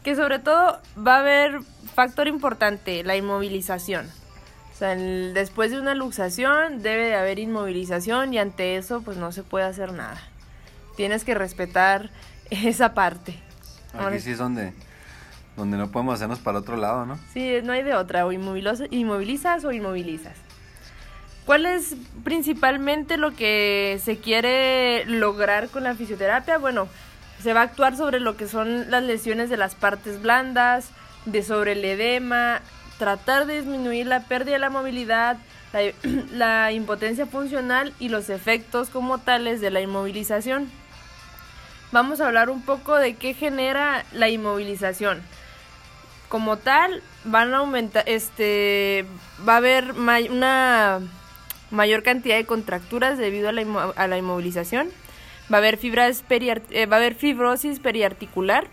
Que 0.02 0.16
sobre 0.16 0.38
todo 0.38 0.80
va 0.96 1.16
a 1.16 1.20
haber 1.20 1.60
factor 1.94 2.26
importante, 2.28 3.04
la 3.04 3.16
inmovilización. 3.16 4.06
O 4.72 4.76
sea, 4.76 4.92
el, 4.94 5.32
después 5.34 5.70
de 5.70 5.78
una 5.78 5.94
luxación 5.94 6.82
debe 6.82 7.06
de 7.06 7.14
haber 7.14 7.38
inmovilización 7.38 8.34
y 8.34 8.38
ante 8.38 8.76
eso 8.76 9.02
pues 9.02 9.16
no 9.16 9.30
se 9.32 9.42
puede 9.42 9.64
hacer 9.64 9.92
nada. 9.92 10.20
Tienes 10.96 11.24
que 11.24 11.34
respetar 11.34 12.10
esa 12.50 12.94
parte. 12.94 13.32
Aquí 13.94 14.02
Ahora, 14.02 14.18
sí 14.18 14.30
es 14.30 14.38
donde, 14.38 14.72
donde 15.56 15.76
no 15.76 15.90
podemos 15.90 16.14
hacernos 16.14 16.38
para 16.38 16.58
otro 16.58 16.76
lado, 16.76 17.06
¿no? 17.06 17.18
Sí, 17.32 17.58
no 17.62 17.72
hay 17.72 17.82
de 17.82 17.94
otra, 17.94 18.26
o 18.26 18.32
inmovilizas 18.32 19.64
o 19.64 19.72
inmovilizas. 19.72 20.36
¿Cuál 21.44 21.66
es 21.66 21.96
principalmente 22.22 23.16
lo 23.16 23.32
que 23.32 24.00
se 24.02 24.18
quiere 24.18 25.04
lograr 25.06 25.68
con 25.68 25.82
la 25.82 25.94
fisioterapia? 25.94 26.58
Bueno, 26.58 26.86
se 27.42 27.52
va 27.52 27.60
a 27.60 27.64
actuar 27.64 27.96
sobre 27.96 28.20
lo 28.20 28.36
que 28.36 28.46
son 28.46 28.90
las 28.90 29.02
lesiones 29.02 29.50
de 29.50 29.56
las 29.56 29.74
partes 29.74 30.22
blandas, 30.22 30.90
de 31.26 31.42
sobre 31.42 31.72
el 31.72 31.84
edema, 31.84 32.60
tratar 32.98 33.46
de 33.46 33.56
disminuir 33.56 34.06
la 34.06 34.20
pérdida 34.20 34.54
de 34.54 34.58
la 34.60 34.70
movilidad, 34.70 35.36
la, 36.32 36.72
impotencia 36.72 37.26
funcional 37.26 37.92
y 37.98 38.08
los 38.10 38.30
efectos 38.30 38.90
como 38.90 39.18
tales 39.18 39.60
de 39.60 39.70
la 39.70 39.80
inmovilización. 39.80 40.70
Vamos 41.90 42.20
a 42.20 42.26
hablar 42.26 42.48
un 42.48 42.62
poco 42.62 42.96
de 42.96 43.16
qué 43.16 43.34
genera 43.34 44.04
la 44.12 44.28
inmovilización. 44.28 45.22
como 46.28 46.56
tal 46.56 47.02
van 47.24 47.52
a 47.52 47.58
aumentar, 47.58 48.04
este, 48.06 49.04
va 49.46 49.54
a 49.54 49.56
haber 49.58 49.92
una 49.92 51.00
mayor 51.70 52.02
cantidad 52.02 52.36
de 52.36 52.46
contracturas 52.46 53.18
debido 53.18 53.48
a 53.50 54.06
la 54.06 54.16
inmovilización, 54.16 54.90
va 55.52 55.58
a 55.58 55.60
haber 55.60 55.78
eh, 55.82 56.86
va 56.86 56.96
a 56.96 56.98
haber 56.98 57.14
fibrosis 57.14 57.80
periarticular, 57.80 58.66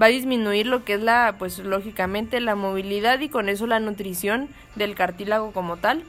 va 0.00 0.06
a 0.06 0.10
disminuir 0.10 0.66
lo 0.66 0.84
que 0.84 0.94
es 0.94 1.00
la, 1.00 1.36
pues 1.38 1.58
lógicamente 1.58 2.40
la 2.40 2.54
movilidad 2.54 3.20
y 3.20 3.28
con 3.28 3.48
eso 3.48 3.66
la 3.66 3.80
nutrición 3.80 4.48
del 4.74 4.94
cartílago 4.94 5.52
como 5.52 5.76
tal. 5.76 6.04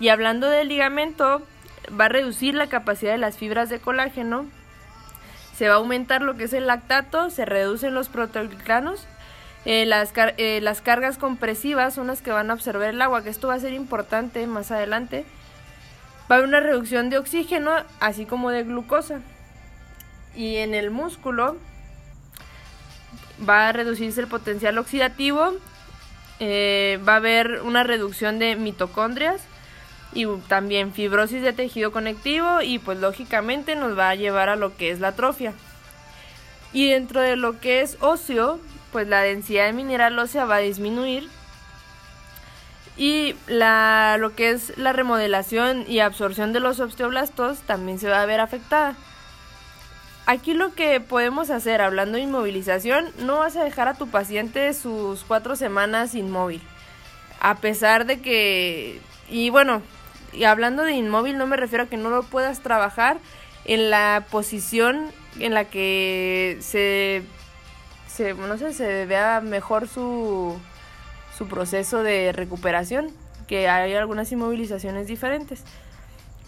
Y 0.00 0.08
hablando 0.08 0.48
del 0.48 0.68
ligamento, 0.68 1.42
va 1.98 2.06
a 2.06 2.08
reducir 2.08 2.54
la 2.54 2.68
capacidad 2.68 3.12
de 3.12 3.18
las 3.18 3.36
fibras 3.36 3.68
de 3.68 3.80
colágeno, 3.80 4.46
se 5.56 5.68
va 5.68 5.74
a 5.74 5.78
aumentar 5.78 6.22
lo 6.22 6.36
que 6.36 6.44
es 6.44 6.52
el 6.52 6.66
lactato, 6.66 7.30
se 7.30 7.44
reducen 7.44 7.94
los 7.94 8.08
proteoglicanos, 8.08 9.06
eh, 9.64 9.86
las, 9.86 10.12
eh, 10.16 10.60
las 10.60 10.80
cargas 10.80 11.18
compresivas 11.18 11.94
son 11.94 12.08
las 12.08 12.20
que 12.20 12.32
van 12.32 12.50
a 12.50 12.54
absorber 12.54 12.90
el 12.90 13.02
agua, 13.02 13.22
que 13.22 13.30
esto 13.30 13.48
va 13.48 13.54
a 13.54 13.60
ser 13.60 13.72
importante 13.72 14.46
más 14.46 14.70
adelante. 14.70 15.24
Va 16.30 16.36
a 16.36 16.38
haber 16.38 16.48
una 16.48 16.60
reducción 16.60 17.10
de 17.10 17.18
oxígeno, 17.18 17.72
así 18.00 18.26
como 18.26 18.50
de 18.50 18.64
glucosa. 18.64 19.20
Y 20.34 20.56
en 20.56 20.74
el 20.74 20.90
músculo 20.90 21.56
va 23.48 23.68
a 23.68 23.72
reducirse 23.72 24.20
el 24.20 24.28
potencial 24.28 24.78
oxidativo, 24.78 25.52
eh, 26.40 27.00
va 27.06 27.14
a 27.14 27.16
haber 27.16 27.62
una 27.62 27.82
reducción 27.82 28.38
de 28.38 28.56
mitocondrias 28.56 29.42
y 30.14 30.26
también 30.48 30.92
fibrosis 30.92 31.42
de 31.42 31.52
tejido 31.52 31.92
conectivo 31.92 32.62
y 32.62 32.78
pues 32.78 32.98
lógicamente 32.98 33.76
nos 33.76 33.98
va 33.98 34.10
a 34.10 34.14
llevar 34.14 34.48
a 34.48 34.56
lo 34.56 34.76
que 34.76 34.90
es 34.90 35.00
la 35.00 35.08
atrofia. 35.08 35.54
Y 36.72 36.88
dentro 36.88 37.20
de 37.20 37.36
lo 37.36 37.60
que 37.60 37.82
es 37.82 37.98
óseo, 38.00 38.58
pues 38.92 39.08
la 39.08 39.20
densidad 39.20 39.66
de 39.66 39.72
mineral 39.72 40.18
ósea 40.18 40.44
va 40.44 40.56
a 40.56 40.60
disminuir 40.60 41.28
y 42.96 43.34
la, 43.46 44.16
lo 44.18 44.34
que 44.34 44.50
es 44.50 44.76
la 44.76 44.92
remodelación 44.92 45.84
y 45.88 46.00
absorción 46.00 46.52
de 46.52 46.60
los 46.60 46.80
osteoblastos 46.80 47.60
también 47.60 47.98
se 47.98 48.08
va 48.08 48.22
a 48.22 48.26
ver 48.26 48.40
afectada. 48.40 48.94
Aquí 50.26 50.54
lo 50.54 50.74
que 50.74 51.00
podemos 51.00 51.50
hacer, 51.50 51.80
hablando 51.80 52.16
de 52.16 52.24
inmovilización, 52.24 53.10
no 53.18 53.38
vas 53.38 53.56
a 53.56 53.64
dejar 53.64 53.88
a 53.88 53.94
tu 53.94 54.08
paciente 54.08 54.72
sus 54.72 55.24
cuatro 55.24 55.56
semanas 55.56 56.14
inmóvil. 56.14 56.62
A 57.40 57.56
pesar 57.56 58.06
de 58.06 58.20
que, 58.20 59.00
y 59.28 59.50
bueno, 59.50 59.82
y 60.32 60.44
hablando 60.44 60.84
de 60.84 60.92
inmóvil 60.92 61.38
no 61.38 61.46
me 61.46 61.56
refiero 61.56 61.84
a 61.84 61.88
que 61.88 61.96
no 61.96 62.08
lo 62.08 62.22
puedas 62.22 62.60
trabajar 62.60 63.18
en 63.64 63.90
la 63.90 64.26
posición 64.30 65.10
en 65.40 65.54
la 65.54 65.64
que 65.64 66.58
se, 66.60 67.22
se 68.06 68.34
no 68.34 68.56
sé, 68.58 68.72
se 68.72 69.06
vea 69.06 69.40
mejor 69.40 69.88
su, 69.88 70.56
su 71.42 71.48
proceso 71.48 72.04
de 72.04 72.30
recuperación, 72.30 73.08
que 73.48 73.68
hay 73.68 73.94
algunas 73.94 74.30
inmovilizaciones 74.30 75.08
diferentes. 75.08 75.64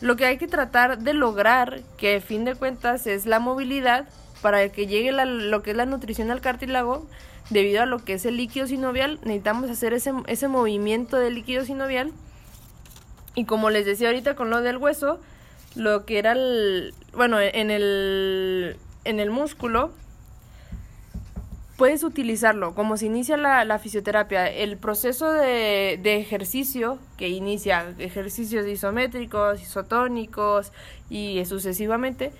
Lo 0.00 0.14
que 0.14 0.24
hay 0.24 0.38
que 0.38 0.46
tratar 0.46 0.98
de 0.98 1.14
lograr, 1.14 1.80
que 1.96 2.16
a 2.16 2.20
fin 2.20 2.44
de 2.44 2.54
cuentas 2.54 3.08
es 3.08 3.26
la 3.26 3.40
movilidad, 3.40 4.06
para 4.40 4.68
que 4.68 4.86
llegue 4.86 5.10
lo 5.10 5.62
que 5.62 5.72
es 5.72 5.76
la 5.76 5.86
nutrición 5.86 6.30
al 6.30 6.40
cartílago, 6.40 7.08
debido 7.50 7.82
a 7.82 7.86
lo 7.86 8.04
que 8.04 8.14
es 8.14 8.24
el 8.24 8.36
líquido 8.36 8.68
sinovial, 8.68 9.18
necesitamos 9.24 9.68
hacer 9.68 9.94
ese, 9.94 10.12
ese 10.28 10.46
movimiento 10.46 11.18
del 11.18 11.34
líquido 11.34 11.64
sinovial. 11.64 12.12
Y 13.34 13.46
como 13.46 13.70
les 13.70 13.86
decía 13.86 14.08
ahorita 14.08 14.36
con 14.36 14.50
lo 14.50 14.60
del 14.62 14.76
hueso, 14.76 15.18
lo 15.74 16.04
que 16.04 16.18
era 16.18 16.32
el, 16.32 16.94
bueno, 17.14 17.40
en 17.40 17.72
el, 17.72 18.76
en 19.04 19.18
el 19.18 19.30
músculo, 19.30 19.90
puedes 21.76 22.04
utilizarlo 22.04 22.74
como 22.74 22.96
se 22.96 23.06
inicia 23.06 23.36
la, 23.36 23.78
fisioterapia. 23.78 24.48
El 24.48 24.76
proceso 24.76 25.30
de, 25.32 26.00
ejercicio 26.04 26.98
que 27.16 27.28
inicia 27.28 27.94
ejercicios 27.98 28.66
isométricos, 28.66 29.60
isotónicos 29.60 30.72
y 31.10 31.44
sucesivamente, 31.44 32.32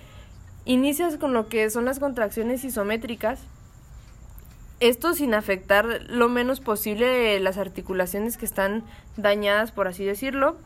inicias 0.65 1.17
con 1.17 1.33
lo 1.33 1.47
que 1.47 1.69
son 1.69 1.85
las 1.85 1.99
contracciones 1.99 2.63
isométricas. 2.63 3.39
Esto 4.81 5.13
sin 5.13 5.33
afectar 5.33 6.01
lo 6.09 6.27
menos 6.27 6.59
posible 6.59 7.39
las 7.39 7.57
articulaciones 7.57 8.37
que 8.37 8.45
están 8.45 8.83
dañadas, 9.15 9.71
por 9.71 9.87
así 9.87 10.03
decirlo. 10.03 10.57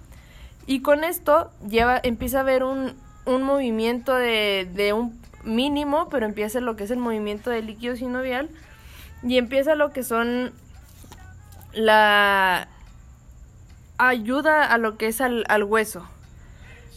Y 0.65 0.81
con 0.81 1.03
esto 1.03 1.51
lleva, 1.67 1.99
empieza 2.03 2.39
a 2.39 2.41
haber 2.41 2.63
un, 2.63 2.95
un 3.25 3.43
movimiento 3.43 4.13
de, 4.15 4.67
de 4.73 4.93
un 4.93 5.19
mínimo, 5.43 6.09
pero 6.09 6.25
empieza 6.25 6.59
lo 6.59 6.75
que 6.75 6.83
es 6.83 6.91
el 6.91 6.99
movimiento 6.99 7.49
del 7.49 7.67
líquido 7.67 7.95
sinovial 7.95 8.49
y 9.23 9.37
empieza 9.37 9.75
lo 9.75 9.91
que 9.91 10.03
son 10.03 10.51
la 11.73 12.67
ayuda 13.97 14.65
a 14.65 14.77
lo 14.77 14.97
que 14.97 15.07
es 15.07 15.21
al, 15.21 15.63
hueso. 15.63 16.07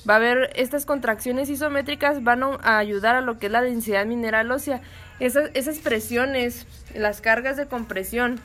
Va 0.08 0.14
a 0.14 0.16
haber 0.16 0.50
estas 0.56 0.86
contracciones 0.86 1.48
isométricas 1.48 2.24
van 2.24 2.42
a 2.42 2.78
ayudar 2.78 3.16
a 3.16 3.20
lo 3.20 3.38
que 3.38 3.46
es 3.46 3.52
la 3.52 3.62
densidad 3.62 4.06
mineral 4.06 4.50
ósea. 4.50 4.80
Esas, 5.20 5.50
esas 5.54 5.78
presiones, 5.78 6.66
las 6.94 7.20
cargas 7.20 7.56
de 7.56 7.66
compresión, 7.66 8.40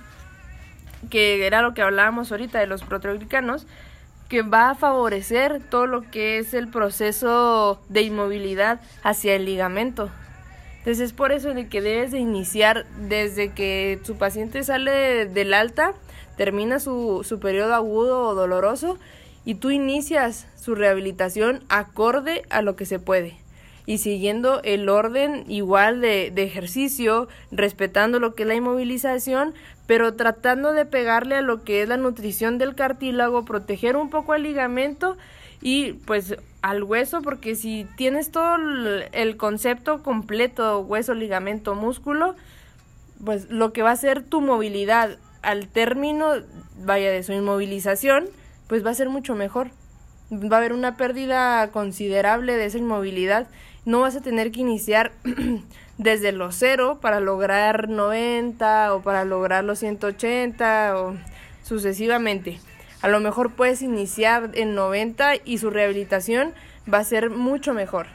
que 1.09 1.45
era 1.45 1.61
lo 1.61 1.73
que 1.73 1.81
hablábamos 1.81 2.31
ahorita 2.31 2.59
de 2.59 2.67
los 2.67 2.83
proteoglicanos, 2.83 3.65
que 4.29 4.41
va 4.41 4.71
a 4.71 4.75
favorecer 4.75 5.61
todo 5.69 5.87
lo 5.87 6.01
que 6.09 6.37
es 6.37 6.53
el 6.53 6.67
proceso 6.67 7.81
de 7.89 8.01
inmovilidad 8.01 8.81
hacia 9.03 9.35
el 9.35 9.45
ligamento. 9.45 10.09
Entonces 10.79 10.99
es 10.99 11.13
por 11.13 11.31
eso 11.31 11.53
de 11.53 11.67
que 11.67 11.81
debes 11.81 12.11
de 12.11 12.19
iniciar 12.19 12.85
desde 12.97 13.51
que 13.51 13.99
su 14.03 14.17
paciente 14.17 14.63
sale 14.63 15.25
del 15.25 15.53
alta, 15.53 15.93
termina 16.37 16.79
su, 16.79 17.25
su 17.27 17.39
periodo 17.39 17.75
agudo 17.75 18.21
o 18.21 18.35
doloroso 18.35 18.97
y 19.43 19.55
tú 19.55 19.69
inicias 19.69 20.47
su 20.55 20.75
rehabilitación 20.75 21.63
acorde 21.69 22.43
a 22.49 22.61
lo 22.61 22.75
que 22.75 22.85
se 22.85 22.99
puede 22.99 23.37
y 23.85 23.99
siguiendo 23.99 24.61
el 24.63 24.89
orden 24.89 25.45
igual 25.47 26.01
de, 26.01 26.29
de, 26.29 26.43
ejercicio, 26.43 27.29
respetando 27.51 28.19
lo 28.19 28.35
que 28.35 28.43
es 28.43 28.49
la 28.49 28.55
inmovilización, 28.55 29.53
pero 29.87 30.13
tratando 30.13 30.73
de 30.73 30.85
pegarle 30.85 31.35
a 31.35 31.41
lo 31.41 31.63
que 31.63 31.81
es 31.81 31.89
la 31.89 31.97
nutrición 31.97 32.57
del 32.57 32.75
cartílago, 32.75 33.45
proteger 33.45 33.95
un 33.95 34.09
poco 34.09 34.35
el 34.35 34.43
ligamento 34.43 35.17
y 35.61 35.93
pues 35.93 36.35
al 36.61 36.83
hueso, 36.83 37.21
porque 37.21 37.55
si 37.55 37.87
tienes 37.95 38.29
todo 38.29 38.57
el 39.11 39.37
concepto 39.37 40.03
completo, 40.03 40.81
hueso, 40.81 41.13
ligamento, 41.13 41.73
músculo, 41.73 42.35
pues 43.23 43.49
lo 43.49 43.73
que 43.73 43.81
va 43.81 43.91
a 43.91 43.95
ser 43.95 44.21
tu 44.21 44.41
movilidad 44.41 45.17
al 45.41 45.67
término, 45.67 46.33
vaya, 46.83 47.09
de 47.09 47.23
su 47.23 47.31
inmovilización, 47.31 48.25
pues 48.67 48.85
va 48.85 48.91
a 48.91 48.95
ser 48.95 49.09
mucho 49.09 49.33
mejor. 49.35 49.71
Va 50.31 50.57
a 50.57 50.59
haber 50.59 50.73
una 50.73 50.97
pérdida 50.97 51.71
considerable 51.71 52.57
de 52.57 52.65
esa 52.65 52.77
inmovilidad 52.77 53.47
no 53.87 54.01
vas 54.01 54.17
a 54.17 54.21
tener 54.21 54.51
que 54.51 54.59
iniciar 54.59 55.13
desde 55.97 56.31
los 56.31 56.55
cero 56.55 56.99
para 57.01 57.19
lograr 57.19 57.89
90 57.89 58.93
o 58.93 59.01
para 59.01 59.25
lograr 59.25 59.63
los 59.63 59.79
180 59.79 60.97
o 60.97 61.15
sucesivamente. 61.63 62.59
A 63.01 63.09
lo 63.09 63.19
mejor 63.19 63.51
puedes 63.53 63.81
iniciar 63.81 64.51
en 64.53 64.75
90 64.75 65.33
y 65.45 65.57
su 65.59 65.69
rehabilitación 65.69 66.53
va 66.91 66.99
a 66.99 67.03
ser 67.03 67.29
mucho 67.29 67.73
mejor. 67.73 68.07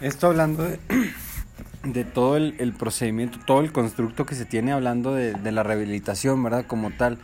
Esto 0.00 0.28
hablando 0.28 0.64
de, 0.64 2.04
todo 2.14 2.36
el, 2.36 2.74
procedimiento, 2.78 3.38
todo 3.44 3.60
el 3.60 3.72
constructo 3.72 4.26
que 4.26 4.34
se 4.34 4.44
tiene 4.44 4.72
hablando 4.72 5.14
de, 5.14 5.34
de 5.34 5.52
la 5.52 5.62
rehabilitación, 5.62 6.42
¿verdad? 6.42 6.66
Como 6.66 6.90
tal. 6.90 7.18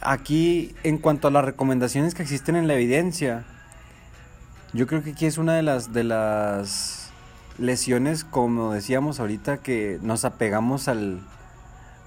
Aquí, 0.00 0.74
en 0.84 0.98
cuanto 0.98 1.28
a 1.28 1.30
las 1.32 1.44
recomendaciones 1.44 2.14
que 2.14 2.22
existen 2.22 2.54
en 2.54 2.68
la 2.68 2.74
evidencia, 2.74 3.44
yo 4.72 4.86
creo 4.86 5.02
que 5.02 5.10
aquí 5.10 5.26
es 5.26 5.38
una 5.38 5.54
de 5.54 5.62
las, 5.62 5.92
de 5.92 6.04
las 6.04 6.97
lesiones, 7.58 8.24
como 8.24 8.72
decíamos 8.72 9.20
ahorita, 9.20 9.58
que 9.58 9.98
nos 10.02 10.24
apegamos 10.24 10.88
al, 10.88 11.20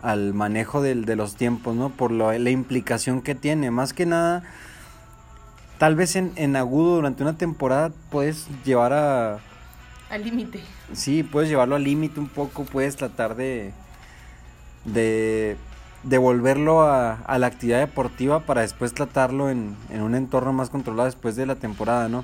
al 0.01 0.33
manejo 0.33 0.81
del, 0.81 1.05
de 1.05 1.15
los 1.15 1.35
tiempos, 1.35 1.75
¿no? 1.75 1.89
Por 1.89 2.11
lo, 2.11 2.31
la 2.31 2.49
implicación 2.49 3.21
que 3.21 3.35
tiene. 3.35 3.69
Más 3.71 3.93
que 3.93 4.05
nada, 4.05 4.43
tal 5.77 5.95
vez 5.95 6.15
en, 6.15 6.31
en 6.35 6.55
agudo 6.55 6.95
durante 6.95 7.23
una 7.23 7.37
temporada 7.37 7.91
puedes 8.09 8.47
llevar 8.63 8.93
a... 8.93 9.39
Al 10.09 10.23
límite. 10.23 10.61
Sí, 10.93 11.23
puedes 11.23 11.49
llevarlo 11.49 11.75
al 11.75 11.83
límite 11.83 12.19
un 12.19 12.29
poco, 12.29 12.63
puedes 12.65 12.95
tratar 12.95 13.35
de... 13.35 13.73
de 14.85 15.57
devolverlo 16.03 16.81
a, 16.81 17.13
a, 17.13 17.37
la 17.37 17.45
actividad 17.45 17.77
deportiva 17.77 18.39
para 18.39 18.61
después 18.61 18.91
tratarlo 18.91 19.51
en, 19.51 19.75
en, 19.91 20.01
un 20.01 20.15
entorno 20.15 20.51
más 20.51 20.71
controlado 20.71 21.05
después 21.05 21.35
de 21.35 21.45
la 21.45 21.53
temporada, 21.53 22.09
¿no? 22.09 22.23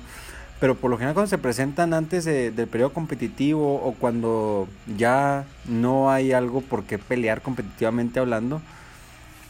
Pero 0.60 0.74
por 0.74 0.90
lo 0.90 0.96
general 0.96 1.14
cuando 1.14 1.30
se 1.30 1.38
presentan 1.38 1.94
antes 1.94 2.24
del 2.24 2.66
periodo 2.66 2.92
competitivo 2.92 3.76
o 3.76 3.94
cuando 3.94 4.68
ya 4.96 5.44
no 5.66 6.10
hay 6.10 6.32
algo 6.32 6.62
por 6.62 6.82
qué 6.84 6.98
pelear 6.98 7.42
competitivamente 7.42 8.18
hablando, 8.18 8.60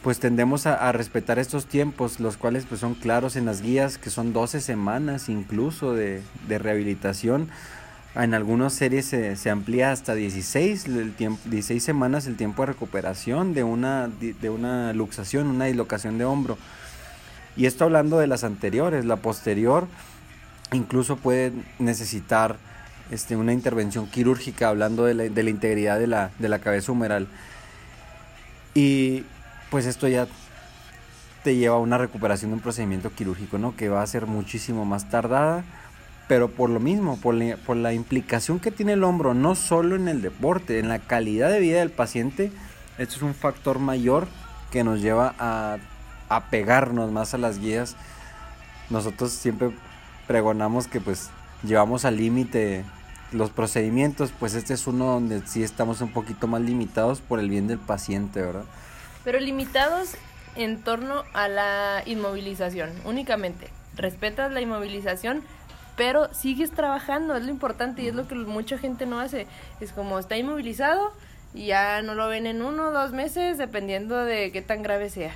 pues 0.03 0.21
tendemos 0.21 0.66
a, 0.66 0.92
respetar 0.92 1.38
estos 1.38 1.66
tiempos, 1.66 2.21
los 2.21 2.37
cuales 2.37 2.66
pues 2.66 2.81
son 2.81 2.94
claros 2.94 3.37
en 3.37 3.47
las 3.47 3.62
guías, 3.62 3.97
que 3.97 4.11
son 4.11 4.33
12 4.33 4.61
semanas 4.61 5.29
incluso 5.29 5.94
de, 5.94 6.23
de 6.47 6.59
rehabilitación 6.59 7.49
En 8.14 8.35
algunas 8.35 8.75
series 8.75 9.07
se, 9.07 9.37
se 9.37 9.51
amplía 9.51 9.92
hasta 9.92 10.14
16, 10.14 10.87
el 10.87 11.14
tiempo, 11.14 11.40
16 11.47 11.83
semanas 11.83 12.27
el 12.27 12.37
tiempo 12.37 12.62
de 12.62 12.66
recuperación 12.66 13.55
de 13.55 13.64
una, 13.64 14.09
de 14.09 14.51
una 14.51 14.92
luxación, 14.92 15.47
una 15.47 15.64
dislocación 15.64 16.18
de 16.18 16.27
hombro. 16.27 16.59
Y 17.57 17.66
esto 17.66 17.85
hablando 17.85 18.18
de 18.18 18.27
las 18.29 18.44
anteriores, 18.44 19.05
la 19.05 19.16
posterior 19.16 19.88
incluso 20.72 21.16
puede 21.16 21.52
necesitar 21.78 22.57
este, 23.11 23.37
una 23.37 23.52
intervención 23.52 24.07
quirúrgica, 24.07 24.68
hablando 24.68 25.04
de 25.04 25.14
la, 25.14 25.50
integridad 25.50 25.98
de 25.98 26.07
la, 26.07 26.31
de 26.38 26.48
la 26.48 26.59
cabeza 26.59 26.92
humeral. 26.92 27.28
Y 28.74 29.24
pues 29.70 29.87
esto 29.87 30.09
ya 30.09 30.26
te 31.42 31.57
lleva 31.57 31.76
a 31.76 31.81
una 31.81 31.98
recuperación 31.98 32.50
de 32.50 32.57
un 32.57 32.61
procedimiento 32.61 33.11
quirúrgico, 33.12 33.59
¿no? 33.59 33.74
Que 33.76 33.88
va 33.88 34.02
a 34.02 34.07
ser 34.07 34.26
muchísimo 34.26 34.85
más 34.85 35.09
tardada, 35.09 35.64
pero 36.26 36.50
por 36.50 36.68
lo 36.68 36.81
mismo, 36.81 37.18
por 37.18 37.35
la, 37.35 37.92
implicación 37.94 38.61
que 38.61 38.70
tiene 38.70 38.92
el 38.92 39.04
hombro, 39.04 39.33
no 39.33 39.54
solo 39.54 39.96
en 39.96 40.09
el 40.09 40.20
deporte, 40.20 40.78
en 40.78 40.88
la 40.88 40.98
calidad 40.98 41.50
de 41.50 41.61
vida 41.61 41.78
del 41.78 41.90
paciente, 41.90 42.52
esto 42.98 43.16
es 43.16 43.22
un 43.22 43.35
factor 43.35 43.78
mayor 43.78 44.28
que 44.70 44.85
nos 44.85 45.00
lleva 45.00 45.35
a, 45.38 45.78
a 46.28 46.50
pegarnos 46.50 47.11
más 47.11 47.33
a 47.33 47.38
las 47.38 47.59
guías. 47.59 47.96
Nosotros 48.90 49.33
siempre 49.33 49.70
pregonamos 50.28 50.86
que 50.86 51.00
pues 51.00 51.30
llevamos 51.64 52.04
al 52.04 52.18
límite 52.18 52.84
los 53.32 53.50
procedimientos, 53.50 54.32
pues 54.38 54.54
este 54.54 54.74
es 54.74 54.86
uno 54.86 55.06
donde 55.06 55.42
sí 55.46 55.64
estamos 55.64 56.00
un 56.00 56.12
poquito 56.12 56.46
más 56.46 56.60
limitados 56.60 57.20
por 57.20 57.40
el 57.40 57.50
bien 57.50 57.66
del 57.66 57.78
paciente, 57.78 58.40
¿verdad? 58.40 58.64
Pero 59.24 59.40
limitados 59.40 60.12
en 60.54 60.82
torno 60.82 61.24
a 61.32 61.48
la 61.48 62.02
inmovilización, 62.06 62.90
únicamente. 63.04 63.68
Respetas 63.96 64.52
la 64.52 64.60
inmovilización, 64.60 65.42
pero 65.96 66.32
sigues 66.32 66.70
trabajando, 66.70 67.36
es 67.36 67.44
lo 67.44 67.50
importante 67.50 68.02
y 68.02 68.08
es 68.08 68.14
lo 68.14 68.28
que 68.28 68.34
mucha 68.34 68.78
gente 68.78 69.04
no 69.04 69.20
hace. 69.20 69.46
Es 69.80 69.92
como 69.92 70.18
está 70.18 70.36
inmovilizado 70.36 71.12
y 71.54 71.66
ya 71.66 72.02
no 72.02 72.14
lo 72.14 72.28
ven 72.28 72.46
en 72.46 72.62
uno 72.62 72.88
o 72.88 72.92
dos 72.92 73.12
meses, 73.12 73.58
dependiendo 73.58 74.24
de 74.24 74.52
qué 74.52 74.62
tan 74.62 74.82
grave 74.82 75.10
sea. 75.10 75.34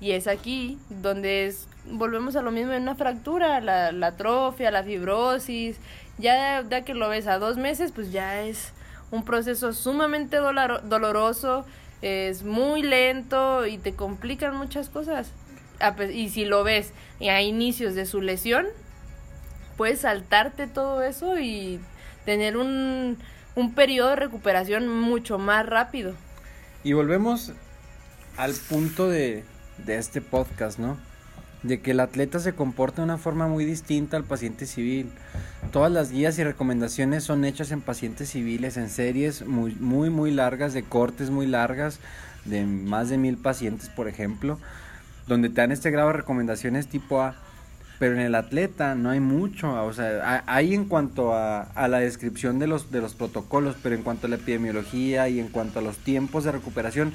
Y 0.00 0.12
es 0.12 0.26
aquí 0.26 0.78
donde 0.88 1.46
es, 1.46 1.68
volvemos 1.84 2.34
a 2.36 2.42
lo 2.42 2.50
mismo 2.50 2.72
en 2.72 2.82
una 2.82 2.94
fractura, 2.94 3.60
la, 3.60 3.92
la 3.92 4.08
atrofia, 4.08 4.70
la 4.70 4.82
fibrosis. 4.82 5.76
Ya 6.18 6.62
de, 6.62 6.84
que 6.84 6.94
lo 6.94 7.08
ves 7.08 7.26
a 7.26 7.38
dos 7.38 7.56
meses, 7.56 7.92
pues 7.92 8.12
ya 8.12 8.42
es 8.42 8.72
un 9.10 9.24
proceso 9.24 9.72
sumamente 9.72 10.36
doloroso, 10.36 11.64
es 12.02 12.42
muy 12.44 12.82
lento 12.82 13.66
y 13.66 13.78
te 13.78 13.94
complican 13.94 14.56
muchas 14.56 14.88
cosas. 14.88 15.32
Y 16.12 16.28
si 16.28 16.44
lo 16.44 16.62
ves 16.62 16.92
a 17.20 17.40
inicios 17.40 17.94
de 17.94 18.06
su 18.06 18.20
lesión, 18.20 18.66
puedes 19.76 20.00
saltarte 20.00 20.66
todo 20.66 21.02
eso 21.02 21.38
y 21.38 21.80
tener 22.24 22.56
un, 22.56 23.18
un 23.54 23.74
periodo 23.74 24.10
de 24.10 24.16
recuperación 24.16 24.88
mucho 24.88 25.38
más 25.38 25.66
rápido. 25.66 26.14
Y 26.84 26.92
volvemos 26.92 27.52
al 28.36 28.54
punto 28.68 29.08
de, 29.08 29.44
de 29.86 29.98
este 29.98 30.20
podcast, 30.20 30.78
¿no? 30.78 30.96
De 31.62 31.80
que 31.80 31.90
el 31.90 32.00
atleta 32.00 32.38
se 32.38 32.54
comporta 32.54 33.02
de 33.02 33.04
una 33.04 33.18
forma 33.18 33.46
muy 33.46 33.64
distinta 33.64 34.16
al 34.16 34.24
paciente 34.24 34.66
civil. 34.66 35.10
Todas 35.72 35.92
las 35.92 36.10
guías 36.10 36.38
y 36.38 36.44
recomendaciones 36.44 37.24
son 37.24 37.44
hechas 37.44 37.70
en 37.70 37.82
pacientes 37.82 38.30
civiles, 38.30 38.76
en 38.76 38.88
series 38.88 39.46
muy, 39.46 39.74
muy, 39.74 40.08
muy 40.08 40.30
largas, 40.30 40.72
de 40.72 40.82
cortes 40.82 41.30
muy 41.30 41.46
largas, 41.46 42.00
de 42.44 42.64
más 42.64 43.10
de 43.10 43.18
mil 43.18 43.36
pacientes, 43.36 43.90
por 43.90 44.08
ejemplo, 44.08 44.58
donde 45.26 45.50
te 45.50 45.60
dan 45.60 45.72
este 45.72 45.90
grado 45.90 46.08
de 46.08 46.14
recomendaciones 46.14 46.86
tipo 46.86 47.20
A. 47.20 47.34
Pero 47.98 48.14
en 48.14 48.20
el 48.20 48.34
atleta 48.34 48.94
no 48.94 49.10
hay 49.10 49.20
mucho, 49.20 49.84
o 49.84 49.92
sea, 49.92 50.42
hay 50.46 50.72
en 50.72 50.86
cuanto 50.86 51.34
a, 51.34 51.60
a 51.60 51.86
la 51.86 51.98
descripción 51.98 52.58
de 52.58 52.66
los, 52.66 52.90
de 52.90 53.02
los 53.02 53.14
protocolos, 53.14 53.76
pero 53.82 53.94
en 53.94 54.02
cuanto 54.02 54.26
a 54.26 54.30
la 54.30 54.36
epidemiología 54.36 55.28
y 55.28 55.38
en 55.38 55.48
cuanto 55.48 55.80
a 55.80 55.82
los 55.82 55.98
tiempos 55.98 56.44
de 56.44 56.52
recuperación, 56.52 57.12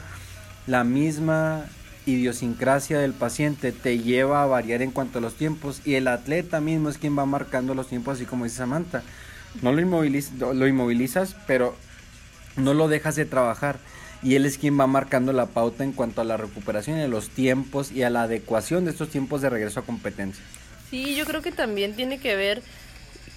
la 0.68 0.84
misma 0.84 1.66
idiosincrasia 2.06 3.00
del 3.00 3.14
paciente 3.14 3.72
te 3.72 4.00
lleva 4.00 4.44
a 4.44 4.46
variar 4.46 4.82
en 4.82 4.92
cuanto 4.92 5.20
a 5.20 5.22
los 5.22 5.36
tiempos 5.36 5.82
y 5.86 5.96
el 5.96 6.08
atleta 6.08 6.62
mismo 6.62 6.90
es 6.90 6.98
quien 6.98 7.18
va 7.18 7.26
marcando 7.26 7.74
los 7.74 7.88
tiempos 7.88 8.16
así 8.16 8.26
como 8.26 8.46
dice 8.46 8.58
Samantha. 8.58 9.04
No 9.62 9.72
lo, 9.72 10.54
lo 10.54 10.68
inmovilizas, 10.68 11.36
pero 11.48 11.76
no 12.58 12.74
lo 12.74 12.88
dejas 12.88 13.16
de 13.16 13.26
trabajar 13.26 13.80
y 14.22 14.36
él 14.36 14.46
es 14.46 14.58
quien 14.58 14.80
va 14.80 14.88
marcando 14.88 15.34
la 15.34 15.46
pauta 15.48 15.84
en 15.84 15.92
cuanto 15.92 16.22
a 16.22 16.24
la 16.24 16.38
recuperación 16.38 17.00
y 17.00 17.08
los 17.08 17.30
tiempos 17.30 17.92
y 17.92 18.04
a 18.04 18.10
la 18.10 18.24
adecuación 18.24 18.86
de 18.86 18.92
estos 18.92 19.10
tiempos 19.10 19.42
de 19.42 19.50
regreso 19.50 19.80
a 19.80 19.84
competencia. 19.84 20.44
Sí, 20.90 21.16
yo 21.16 21.26
creo 21.26 21.42
que 21.42 21.52
también 21.52 21.96
tiene 21.96 22.20
que 22.20 22.36
ver 22.36 22.62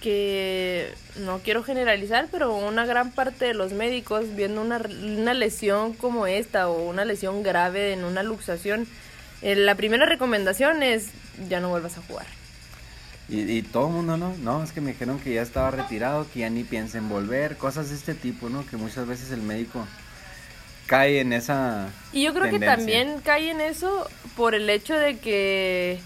que 0.01 0.93
no 1.17 1.41
quiero 1.41 1.63
generalizar, 1.63 2.29
pero 2.31 2.55
una 2.55 2.87
gran 2.87 3.11
parte 3.11 3.47
de 3.47 3.55
los 3.55 3.73
médicos 3.73 4.35
viendo 4.37 4.63
una, 4.63 4.79
una 4.79 5.35
lesión 5.35 5.93
como 5.93 6.27
esta 6.27 6.69
o 6.69 6.89
una 6.89 7.05
lesión 7.05 7.43
grave 7.43 7.93
en 7.93 8.05
una 8.05 8.23
luxación, 8.23 8.87
eh, 9.43 9.57
la 9.57 9.75
primera 9.75 10.07
recomendación 10.07 10.83
es 10.83 11.09
ya 11.49 11.61
no 11.61 11.69
vuelvas 11.69 11.99
a 11.99 12.03
jugar. 12.03 12.27
Y, 13.29 13.41
y, 13.41 13.63
todo 13.63 13.89
el 13.89 13.93
mundo, 13.93 14.17
¿no? 14.17 14.35
No, 14.39 14.63
es 14.63 14.73
que 14.73 14.81
me 14.81 14.93
dijeron 14.93 15.19
que 15.21 15.35
ya 15.35 15.43
estaba 15.43 15.71
retirado, 15.71 16.27
que 16.33 16.41
ya 16.41 16.51
ni 16.51 16.65
piensa 16.65 16.97
en 16.97 17.11
volver, 17.11 17.57
cosas 17.57 17.91
de 17.91 17.97
este 17.97 18.15
tipo, 18.15 18.49
¿no? 18.49 18.65
Que 18.67 18.79
muchas 18.79 19.07
veces 19.07 19.31
el 19.33 19.43
médico 19.43 19.87
cae 20.87 21.21
en 21.21 21.35
esa... 21.35 21.91
Y 22.13 22.23
yo 22.25 22.33
creo 22.33 22.51
que 22.51 22.59
también 22.59 23.21
cae 23.23 23.51
en 23.51 23.61
eso 23.61 24.09
por 24.35 24.55
el 24.55 24.71
hecho 24.71 24.95
de 24.95 25.19
que 25.19 26.01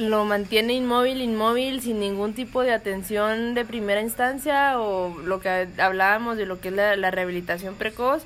lo 0.00 0.24
mantiene 0.24 0.72
inmóvil, 0.72 1.20
inmóvil, 1.20 1.82
sin 1.82 2.00
ningún 2.00 2.32
tipo 2.32 2.62
de 2.62 2.72
atención 2.72 3.54
de 3.54 3.66
primera 3.66 4.00
instancia 4.00 4.80
o 4.80 5.16
lo 5.18 5.40
que 5.40 5.68
hablábamos 5.78 6.38
de 6.38 6.46
lo 6.46 6.58
que 6.58 6.68
es 6.68 6.74
la, 6.74 7.10
rehabilitación 7.10 7.74
precoz. 7.74 8.22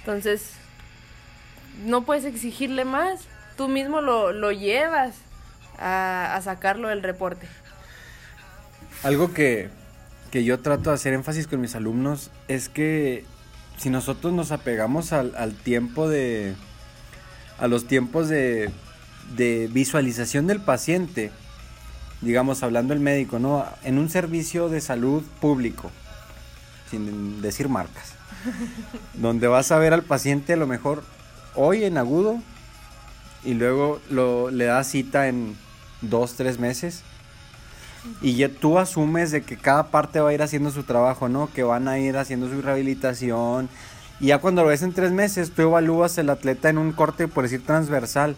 Entonces, 0.00 0.54
no 1.84 2.04
puedes 2.04 2.24
exigirle 2.24 2.84
más, 2.84 3.20
tú 3.56 3.68
mismo 3.68 4.00
lo, 4.00 4.32
lo 4.32 4.50
llevas 4.50 5.14
a, 5.78 6.34
a, 6.34 6.42
sacarlo 6.42 6.88
del 6.88 7.02
reporte. 7.02 7.46
Algo 9.04 9.32
que, 9.32 9.68
que 10.32 10.42
yo 10.42 10.58
trato 10.60 10.90
de 10.90 10.96
hacer 10.96 11.12
énfasis 11.12 11.46
con 11.46 11.60
mis 11.60 11.76
alumnos 11.76 12.32
es 12.48 12.68
que 12.68 13.24
si 13.76 13.88
nosotros 13.88 14.32
nos 14.32 14.50
apegamos 14.50 15.12
al, 15.12 15.34
al 15.36 15.54
tiempo 15.54 16.08
de... 16.08 16.54
a 17.58 17.68
los 17.68 17.86
tiempos 17.86 18.28
de 18.28 18.72
de 19.36 19.68
visualización 19.72 20.46
del 20.46 20.60
paciente, 20.60 21.30
digamos, 22.20 22.62
hablando 22.62 22.94
el 22.94 23.00
médico, 23.00 23.38
¿no? 23.38 23.64
En 23.82 23.98
un 23.98 24.08
servicio 24.08 24.68
de 24.68 24.80
salud 24.80 25.22
público, 25.40 25.90
sin 26.90 27.42
decir 27.42 27.68
marcas, 27.68 28.12
donde 29.14 29.48
vas 29.48 29.72
a 29.72 29.78
ver 29.78 29.92
al 29.92 30.02
paciente 30.02 30.52
a 30.52 30.56
lo 30.56 30.66
mejor 30.66 31.02
hoy 31.54 31.84
en 31.84 31.98
agudo 31.98 32.40
y 33.44 33.54
luego 33.54 34.00
lo, 34.10 34.50
le 34.50 34.64
das 34.64 34.88
cita 34.88 35.28
en 35.28 35.56
dos, 36.00 36.34
tres 36.34 36.58
meses. 36.58 37.02
Y 38.20 38.34
ya 38.36 38.50
tú 38.50 38.78
asumes 38.78 39.30
de 39.30 39.42
que 39.42 39.56
cada 39.56 39.84
parte 39.84 40.20
va 40.20 40.28
a 40.28 40.34
ir 40.34 40.42
haciendo 40.42 40.70
su 40.70 40.82
trabajo, 40.82 41.28
¿no? 41.28 41.50
Que 41.52 41.62
van 41.62 41.88
a 41.88 41.98
ir 41.98 42.18
haciendo 42.18 42.48
su 42.50 42.60
rehabilitación. 42.60 43.70
Y 44.20 44.26
ya 44.26 44.38
cuando 44.38 44.62
lo 44.62 44.68
ves 44.68 44.82
en 44.82 44.92
tres 44.92 45.10
meses, 45.10 45.52
tú 45.52 45.62
evalúas 45.62 46.18
el 46.18 46.28
atleta 46.28 46.68
en 46.68 46.76
un 46.76 46.92
corte, 46.92 47.28
por 47.28 47.44
decir, 47.44 47.64
transversal 47.64 48.36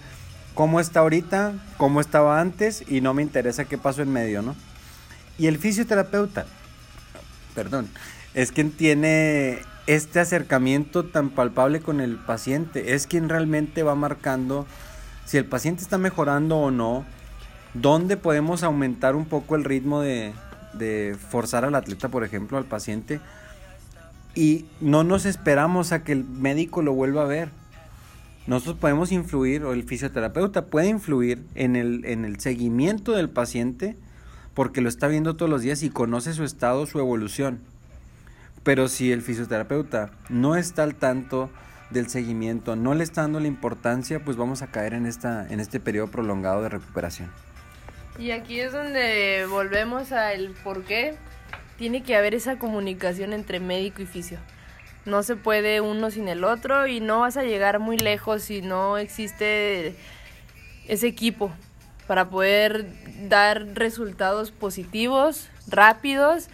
cómo 0.56 0.80
está 0.80 1.00
ahorita, 1.00 1.52
cómo 1.76 2.00
estaba 2.00 2.40
antes 2.40 2.82
y 2.88 3.02
no 3.02 3.12
me 3.12 3.22
interesa 3.22 3.66
qué 3.66 3.76
pasó 3.76 4.00
en 4.00 4.10
medio, 4.10 4.40
¿no? 4.40 4.56
Y 5.38 5.48
el 5.48 5.58
fisioterapeuta, 5.58 6.46
perdón, 7.54 7.88
es 8.32 8.52
quien 8.52 8.72
tiene 8.72 9.58
este 9.86 10.18
acercamiento 10.18 11.04
tan 11.04 11.28
palpable 11.28 11.80
con 11.80 12.00
el 12.00 12.16
paciente, 12.16 12.94
es 12.94 13.06
quien 13.06 13.28
realmente 13.28 13.82
va 13.82 13.94
marcando 13.94 14.66
si 15.26 15.36
el 15.36 15.44
paciente 15.44 15.82
está 15.82 15.98
mejorando 15.98 16.56
o 16.56 16.70
no, 16.70 17.04
dónde 17.74 18.16
podemos 18.16 18.62
aumentar 18.62 19.14
un 19.14 19.26
poco 19.26 19.56
el 19.56 19.64
ritmo 19.64 20.00
de, 20.00 20.32
de 20.72 21.18
forzar 21.28 21.66
al 21.66 21.74
atleta, 21.74 22.08
por 22.08 22.24
ejemplo, 22.24 22.56
al 22.56 22.64
paciente, 22.64 23.20
y 24.34 24.64
no 24.80 25.04
nos 25.04 25.26
esperamos 25.26 25.92
a 25.92 26.02
que 26.02 26.12
el 26.12 26.24
médico 26.24 26.80
lo 26.80 26.94
vuelva 26.94 27.22
a 27.22 27.26
ver 27.26 27.50
nosotros 28.46 28.76
podemos 28.76 29.10
influir, 29.10 29.64
o 29.64 29.72
el 29.72 29.82
fisioterapeuta 29.82 30.66
puede 30.66 30.88
influir 30.88 31.42
en 31.54 31.74
el, 31.74 32.04
en 32.04 32.24
el 32.24 32.38
seguimiento 32.38 33.12
del 33.12 33.28
paciente 33.28 33.96
porque 34.54 34.80
lo 34.80 34.88
está 34.88 35.08
viendo 35.08 35.36
todos 35.36 35.50
los 35.50 35.62
días 35.62 35.82
y 35.82 35.90
conoce 35.90 36.32
su 36.32 36.44
estado, 36.44 36.86
su 36.86 36.98
evolución. 36.98 37.60
Pero 38.62 38.88
si 38.88 39.12
el 39.12 39.20
fisioterapeuta 39.20 40.10
no 40.28 40.56
está 40.56 40.84
al 40.84 40.94
tanto 40.94 41.50
del 41.90 42.08
seguimiento, 42.08 42.74
no 42.74 42.94
le 42.94 43.04
está 43.04 43.22
dando 43.22 43.38
la 43.38 43.48
importancia, 43.48 44.24
pues 44.24 44.36
vamos 44.36 44.62
a 44.62 44.68
caer 44.68 44.94
en, 44.94 45.06
esta, 45.06 45.46
en 45.48 45.60
este 45.60 45.78
periodo 45.78 46.08
prolongado 46.08 46.62
de 46.62 46.68
recuperación. 46.68 47.30
Y 48.18 48.30
aquí 48.30 48.60
es 48.60 48.72
donde 48.72 49.46
volvemos 49.50 50.12
al 50.12 50.54
por 50.64 50.84
qué 50.84 51.16
tiene 51.76 52.02
que 52.02 52.16
haber 52.16 52.34
esa 52.34 52.58
comunicación 52.58 53.34
entre 53.34 53.60
médico 53.60 54.02
y 54.02 54.06
fisio 54.06 54.38
no 55.06 55.22
se 55.22 55.36
puede 55.36 55.80
uno 55.80 56.10
sin 56.10 56.28
el 56.28 56.44
otro 56.44 56.86
y 56.86 57.00
no 57.00 57.20
vas 57.20 57.36
a 57.36 57.44
llegar 57.44 57.78
muy 57.78 57.96
lejos 57.96 58.42
si 58.42 58.60
no 58.60 58.98
existe 58.98 59.94
ese 60.88 61.06
equipo 61.06 61.52
para 62.06 62.28
poder 62.28 62.86
dar 63.28 63.66
resultados 63.74 64.50
positivos, 64.50 65.48
rápidos 65.68 66.48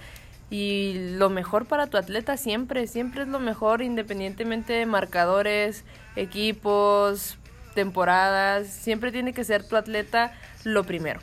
y 0.50 1.14
lo 1.16 1.30
mejor 1.30 1.66
para 1.66 1.86
tu 1.86 1.96
atleta 1.96 2.36
siempre, 2.36 2.86
siempre 2.86 3.22
es 3.22 3.28
lo 3.28 3.40
mejor 3.40 3.82
independientemente 3.82 4.74
de 4.74 4.86
marcadores, 4.86 5.84
equipos, 6.14 7.38
temporadas, 7.74 8.68
siempre 8.68 9.12
tiene 9.12 9.32
que 9.32 9.44
ser 9.44 9.66
tu 9.66 9.76
atleta 9.76 10.32
lo 10.64 10.84
primero. 10.84 11.20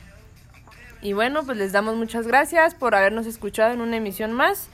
Y 1.02 1.12
bueno, 1.12 1.44
pues 1.44 1.56
les 1.56 1.72
damos 1.72 1.96
muchas 1.96 2.26
gracias 2.26 2.74
por 2.74 2.94
habernos 2.94 3.26
escuchado 3.26 3.72
en 3.72 3.80
una 3.80 3.96
emisión 3.96 4.32
más. 4.32 4.68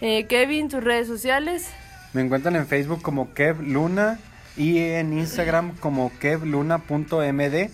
Eh, 0.00 0.26
Kevin, 0.26 0.68
tus 0.68 0.84
redes 0.84 1.06
sociales. 1.06 1.70
Me 2.12 2.20
encuentran 2.20 2.56
en 2.56 2.66
Facebook 2.66 3.02
como 3.02 3.32
Kev 3.32 3.62
Luna 3.62 4.18
y 4.56 4.78
en 4.78 5.12
Instagram 5.12 5.76
como 5.76 6.10
kevluna.md. 6.18 7.70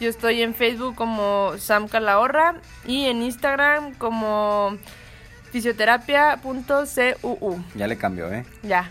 Yo 0.00 0.08
estoy 0.08 0.42
en 0.42 0.54
Facebook 0.54 0.94
como 0.94 1.54
Sam 1.58 1.88
Calahorra 1.88 2.54
y 2.86 3.04
en 3.04 3.22
Instagram 3.22 3.92
como 3.94 4.78
fisioterapia.cuu. 5.52 7.64
Ya 7.74 7.86
le 7.86 7.98
cambió, 7.98 8.32
¿eh? 8.32 8.46
Ya, 8.62 8.88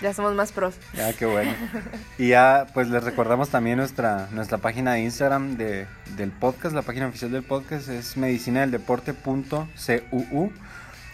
ya 0.00 0.14
somos 0.14 0.36
más 0.36 0.52
pros. 0.52 0.76
Ya, 0.94 1.12
qué 1.12 1.26
bueno. 1.26 1.50
Y 2.18 2.28
ya, 2.28 2.68
pues 2.74 2.88
les 2.88 3.02
recordamos 3.02 3.48
también 3.48 3.78
nuestra, 3.78 4.28
nuestra 4.30 4.58
página 4.58 4.92
de 4.92 5.00
Instagram 5.00 5.56
de, 5.56 5.88
del 6.16 6.30
podcast, 6.30 6.76
la 6.76 6.82
página 6.82 7.08
oficial 7.08 7.32
del 7.32 7.42
podcast 7.42 7.88
es 7.88 8.16
medicinadeldeporte.cuu. 8.16 10.52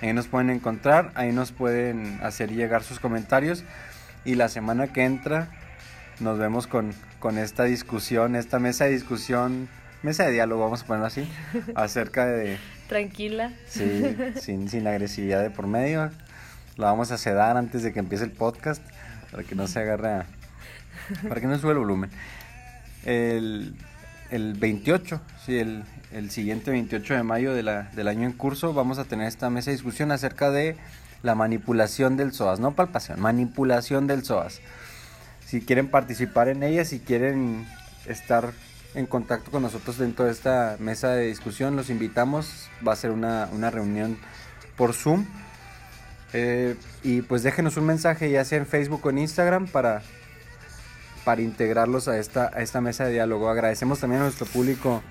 Ahí 0.03 0.13
nos 0.13 0.27
pueden 0.27 0.51
encontrar, 0.51 1.11
ahí 1.15 1.33
nos 1.33 1.53
pueden 1.53 2.19
hacer 2.23 2.53
llegar 2.53 2.83
sus 2.83 3.01
comentarios. 3.01 3.65
Y 4.25 4.35
la 4.35 4.49
semana 4.49 4.93
que 4.93 5.05
entra 5.05 5.49
nos 6.21 6.39
vemos 6.39 6.67
con, 6.67 6.93
con 7.19 7.39
esta 7.39 7.65
discusión, 7.65 8.37
esta 8.37 8.59
mesa 8.59 8.85
de 8.85 8.91
discusión, 8.91 9.69
mesa 10.03 10.25
de 10.25 10.33
diálogo, 10.33 10.63
vamos 10.63 10.83
a 10.83 10.87
ponerlo 10.87 11.07
así, 11.07 11.29
acerca 11.75 12.27
de... 12.27 12.59
Tranquila. 12.89 13.53
Sí, 13.67 14.17
sin, 14.41 14.69
sin 14.69 14.87
agresividad 14.87 15.43
de 15.43 15.51
por 15.51 15.67
medio. 15.67 16.11
La 16.77 16.87
vamos 16.87 17.11
a 17.11 17.19
sedar 17.19 17.57
antes 17.57 17.83
de 17.83 17.93
que 17.93 17.99
empiece 17.99 18.25
el 18.25 18.31
podcast, 18.31 18.83
para 19.31 19.43
que 19.43 19.55
no 19.55 19.67
se 19.67 19.81
agarre 19.81 20.09
a... 20.09 20.27
para 21.29 21.41
que 21.41 21.47
no 21.47 21.59
sube 21.59 21.73
el 21.73 21.79
volumen. 21.79 22.11
El, 23.05 23.75
el 24.31 24.55
28, 24.55 25.21
sí, 25.45 25.59
el, 25.59 25.85
el 26.13 26.31
siguiente 26.31 26.71
28 26.71 27.15
de 27.15 27.23
mayo 27.23 27.55
de 27.55 27.63
la, 27.63 27.83
del 27.95 28.09
año 28.09 28.27
en 28.27 28.33
curso, 28.33 28.73
vamos 28.73 28.99
a 28.99 29.05
tener 29.05 29.29
esta 29.29 29.51
mesa 29.51 29.71
de 29.71 29.77
discusión 29.77 30.11
acerca 30.13 30.51
de 30.51 30.77
la 31.23 31.35
manipulación 31.35 32.17
del 32.17 32.33
psoas, 32.33 32.61
no 32.61 32.75
palpación, 32.75 33.21
manipulación 33.21 34.07
del 34.07 34.25
psoas. 34.25 34.61
Si 35.45 35.61
quieren 35.61 35.89
participar 35.89 36.49
en 36.49 36.63
ella, 36.63 36.85
si 36.85 37.01
quieren 37.01 37.67
estar 38.07 38.53
en 38.95 39.07
contacto 39.07 39.51
con 39.51 39.63
nosotros 39.63 39.99
dentro 39.99 40.25
de 40.25 40.33
esta 40.33 40.77
mesa 40.81 41.11
de 41.11 41.27
discusión, 41.27 41.77
los 41.77 41.91
invitamos. 41.91 42.69
Va 42.87 42.93
a 42.95 42.97
ser 42.97 43.11
una, 43.11 43.49
una 43.53 43.71
reunión 43.71 44.19
por 44.77 44.95
Zoom. 44.95 45.27
Eh, 46.33 46.77
y 47.03 47.23
pues 47.23 47.43
déjenos 47.43 47.77
un 47.77 47.87
mensaje 47.87 48.31
ya 48.31 48.45
sea 48.45 48.59
en 48.59 48.67
Facebook 48.67 49.01
o 49.05 49.11
en 49.11 49.19
Instagram 49.19 49.69
para, 49.69 50.03
para 51.27 51.43
integrarlos 51.43 52.07
a 52.07 52.19
esta, 52.19 52.53
a 52.55 52.63
esta 52.63 52.81
mesa 52.81 53.05
de 53.05 53.15
diálogo. 53.15 53.49
Agradecemos 53.49 53.99
también 53.99 54.21
a 54.21 54.25
nuestro 54.27 54.47
público 54.47 55.03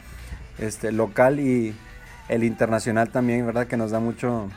este, 0.58 0.94
local 0.94 1.42
y 1.42 1.76
el 2.30 2.46
internacional 2.46 3.10
también, 3.10 3.46
¿verdad? 3.46 3.68
Que 3.68 3.76
nos 3.76 3.92
da 3.92 4.00
mucho, 4.00 4.50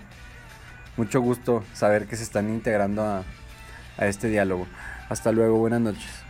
mucho 0.97 1.21
gusto 1.21 1.65
saber 1.75 2.07
que 2.07 2.15
se 2.15 2.23
están 2.23 2.49
integrando 2.49 3.03
a, 3.03 3.25
a 3.97 4.07
este 4.07 4.29
diálogo. 4.29 4.69
Hasta 5.09 5.33
luego, 5.33 5.59
buenas 5.59 5.81
noches. 5.81 6.28